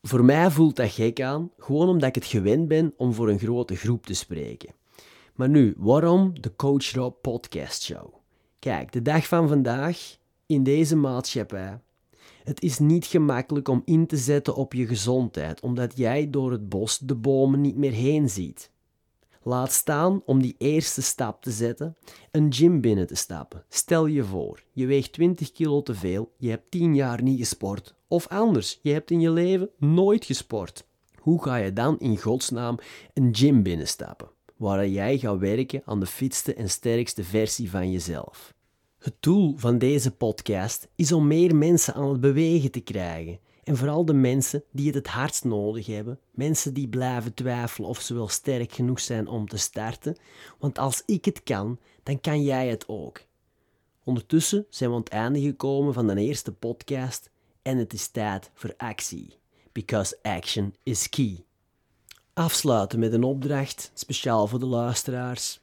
Voor 0.03 0.25
mij 0.25 0.51
voelt 0.51 0.77
dat 0.77 0.91
gek 0.91 1.21
aan, 1.21 1.51
gewoon 1.59 1.89
omdat 1.89 2.09
ik 2.09 2.15
het 2.15 2.25
gewend 2.25 2.69
ben 2.69 2.95
om 2.97 3.15
voor 3.15 3.29
een 3.29 3.39
grote 3.39 3.77
groep 3.77 4.07
te 4.07 4.15
spreken. 4.15 4.75
Maar 5.35 5.49
nu, 5.49 5.75
waarom 5.77 6.41
de 6.41 6.57
Coach 6.57 6.93
Rob 6.93 7.15
Podcast 7.21 7.83
Show? 7.83 8.15
Kijk, 8.59 8.93
de 8.93 9.03
dag 9.03 9.27
van 9.27 9.49
vandaag, 9.49 10.17
in 10.47 10.63
deze 10.63 10.97
maatschappij, 10.97 11.81
het 12.45 12.63
is 12.63 12.79
niet 12.79 13.07
gemakkelijk 13.07 13.69
om 13.69 13.83
in 13.85 14.07
te 14.07 14.17
zetten 14.17 14.55
op 14.55 14.73
je 14.73 14.87
gezondheid, 14.87 15.61
omdat 15.61 15.97
jij 15.97 16.31
door 16.31 16.53
het 16.53 16.69
bos 16.69 16.99
de 16.99 17.15
bomen 17.15 17.61
niet 17.61 17.77
meer 17.77 17.93
heen 17.93 18.31
ziet. 18.31 18.71
Laat 19.43 19.73
staan 19.73 20.23
om 20.25 20.43
die 20.43 20.55
eerste 20.59 21.03
stap 21.03 21.43
te 21.43 21.51
zetten, 21.51 21.97
een 22.31 22.53
gym 22.53 22.81
binnen 22.81 23.07
te 23.07 23.15
stappen. 23.15 23.65
Stel 23.69 24.07
je 24.07 24.25
voor, 24.25 24.63
je 24.73 24.87
weegt 24.87 25.13
20 25.13 25.53
kilo 25.53 25.83
te 25.83 25.95
veel, 25.95 26.33
je 26.37 26.51
hebt 26.51 26.71
10 26.71 26.95
jaar 26.95 27.23
niet 27.23 27.39
gesport. 27.39 27.95
Of 28.09 28.29
anders, 28.29 28.79
je 28.83 28.93
hebt 28.93 29.11
in 29.11 29.21
je 29.21 29.31
leven 29.31 29.71
nooit 29.79 30.25
gesport. 30.25 30.87
Hoe 31.15 31.43
ga 31.43 31.57
je 31.57 31.73
dan 31.73 31.99
in 31.99 32.19
godsnaam 32.19 32.79
een 33.15 33.35
gym 33.35 33.63
binnenstappen, 33.63 34.31
waar 34.57 34.89
jij 34.89 35.19
gaat 35.19 35.39
werken 35.39 35.83
aan 35.85 36.01
de 36.01 36.07
fitste 36.07 36.55
en 36.55 36.71
sterkste 36.71 37.25
versie 37.25 37.71
van 37.71 37.91
jezelf? 37.91 38.55
Het 39.01 39.15
doel 39.21 39.57
van 39.57 39.79
deze 39.79 40.11
podcast 40.11 40.89
is 40.95 41.13
om 41.13 41.27
meer 41.27 41.57
mensen 41.57 41.95
aan 41.95 42.09
het 42.09 42.21
bewegen 42.21 42.71
te 42.71 42.81
krijgen. 42.81 43.39
En 43.65 43.77
vooral 43.77 44.05
de 44.05 44.13
mensen 44.13 44.65
die 44.71 44.87
het 44.87 44.95
het 44.95 45.07
hardst 45.07 45.45
nodig 45.45 45.87
hebben. 45.87 46.19
Mensen 46.31 46.75
die 46.75 46.89
blijven 46.89 47.35
twijfelen 47.35 47.89
of 47.89 48.01
ze 48.01 48.15
wel 48.15 48.29
sterk 48.29 48.73
genoeg 48.73 49.01
zijn 49.01 49.29
om 49.29 49.49
te 49.49 49.57
starten. 49.57 50.17
Want 50.59 50.79
als 50.79 51.03
ik 51.07 51.25
het 51.25 51.43
kan, 51.43 51.79
dan 52.03 52.21
kan 52.21 52.43
jij 52.43 52.69
het 52.69 52.89
ook. 52.89 53.23
Ondertussen 54.05 54.67
zijn 54.69 54.91
we 54.91 54.97
aan 54.97 55.03
het 55.03 55.13
einde 55.13 55.41
gekomen 55.41 55.95
van 55.95 56.07
de 56.07 56.21
eerste 56.21 56.53
podcast 56.53 57.31
en 57.63 57.79
het 57.79 57.93
is 57.93 58.09
tijd 58.09 58.51
voor 58.55 58.75
actie. 58.77 59.39
Because 59.73 60.19
action 60.23 60.75
is 60.83 61.09
key. 61.09 61.45
Afsluiten 62.33 62.99
met 62.99 63.13
een 63.13 63.25
opdracht, 63.25 63.91
speciaal 63.95 64.47
voor 64.47 64.59
de 64.59 64.67
luisteraars. 64.67 65.61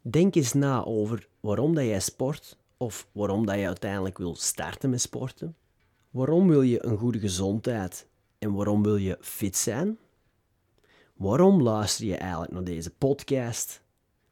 Denk 0.00 0.34
eens 0.34 0.52
na 0.52 0.84
over 0.84 1.28
waarom 1.44 1.74
dat 1.74 1.84
jij 1.84 2.00
sport 2.00 2.58
of 2.76 3.08
waarom 3.12 3.46
dat 3.46 3.58
je 3.58 3.66
uiteindelijk 3.66 4.18
wil 4.18 4.36
starten 4.36 4.90
met 4.90 5.00
sporten. 5.00 5.56
Waarom 6.10 6.48
wil 6.48 6.62
je 6.62 6.84
een 6.84 6.98
goede 6.98 7.18
gezondheid 7.18 8.06
en 8.38 8.52
waarom 8.52 8.82
wil 8.82 8.96
je 8.96 9.18
fit 9.20 9.56
zijn? 9.56 9.98
Waarom 11.14 11.62
luister 11.62 12.06
je 12.06 12.16
eigenlijk 12.16 12.52
naar 12.52 12.64
deze 12.64 12.90
podcast? 12.90 13.82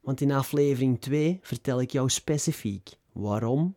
Want 0.00 0.20
in 0.20 0.32
aflevering 0.32 1.00
2 1.00 1.38
vertel 1.42 1.80
ik 1.80 1.90
jou 1.90 2.08
specifiek 2.08 2.90
waarom 3.12 3.74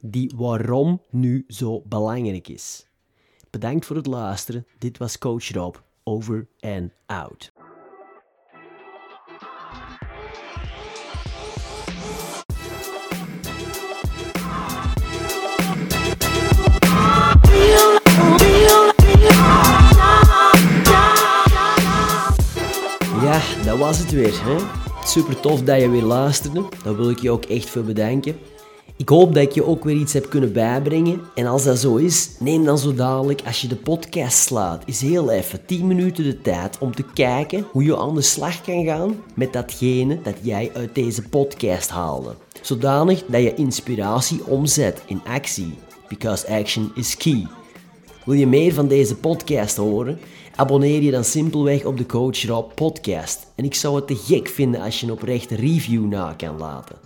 die 0.00 0.32
waarom 0.36 1.02
nu 1.10 1.44
zo 1.48 1.82
belangrijk 1.86 2.48
is. 2.48 2.86
Bedankt 3.50 3.86
voor 3.86 3.96
het 3.96 4.06
luisteren. 4.06 4.66
Dit 4.78 4.98
was 4.98 5.18
Coach 5.18 5.48
Rob. 5.48 5.76
Over 6.02 6.46
and 6.60 6.92
out. 7.06 7.52
Was 23.84 23.98
het 23.98 24.10
weer. 24.10 24.44
Hè? 24.44 24.56
Super 25.06 25.40
tof 25.40 25.62
dat 25.62 25.80
je 25.80 25.90
weer 25.90 26.02
luisterde. 26.02 26.64
Daar 26.84 26.96
wil 26.96 27.10
ik 27.10 27.18
je 27.18 27.30
ook 27.30 27.44
echt 27.44 27.70
voor 27.70 27.82
bedanken. 27.82 28.36
Ik 28.96 29.08
hoop 29.08 29.34
dat 29.34 29.42
ik 29.42 29.52
je 29.52 29.64
ook 29.64 29.84
weer 29.84 29.96
iets 29.96 30.12
heb 30.12 30.30
kunnen 30.30 30.52
bijbrengen. 30.52 31.20
En 31.34 31.46
als 31.46 31.64
dat 31.64 31.78
zo 31.78 31.96
is, 31.96 32.30
neem 32.38 32.64
dan 32.64 32.78
zo 32.78 32.94
dadelijk, 32.94 33.42
als 33.46 33.60
je 33.60 33.68
de 33.68 33.76
podcast 33.76 34.36
slaat, 34.36 34.82
is 34.86 35.00
heel 35.00 35.30
even 35.30 35.66
10 35.66 35.86
minuten 35.86 36.24
de 36.24 36.40
tijd 36.40 36.78
om 36.78 36.94
te 36.94 37.04
kijken 37.14 37.66
hoe 37.70 37.84
je 37.84 37.96
aan 37.96 38.14
de 38.14 38.22
slag 38.22 38.60
kan 38.60 38.84
gaan 38.84 39.16
met 39.34 39.52
datgene 39.52 40.18
dat 40.22 40.36
jij 40.42 40.70
uit 40.74 40.94
deze 40.94 41.22
podcast 41.22 41.90
haalde. 41.90 42.34
Zodanig 42.62 43.24
dat 43.26 43.42
je 43.42 43.54
inspiratie 43.54 44.44
omzet 44.46 45.02
in 45.06 45.20
actie. 45.24 45.74
Because 46.08 46.48
action 46.48 46.92
is 46.94 47.16
key. 47.16 47.46
Wil 48.24 48.34
je 48.34 48.46
meer 48.46 48.74
van 48.74 48.88
deze 48.88 49.16
podcast 49.16 49.76
horen? 49.76 50.18
Abonneer 50.56 51.02
je 51.02 51.10
dan 51.10 51.24
simpelweg 51.24 51.84
op 51.84 51.98
de 51.98 52.06
Coach 52.06 52.42
Rob 52.42 52.70
podcast. 52.74 53.46
En 53.54 53.64
ik 53.64 53.74
zou 53.74 53.96
het 53.96 54.06
te 54.06 54.16
gek 54.16 54.48
vinden 54.48 54.80
als 54.80 55.00
je 55.00 55.06
een 55.06 55.12
oprechte 55.12 55.54
review 55.54 56.04
na 56.04 56.34
kan 56.36 56.58
laten. 56.58 56.96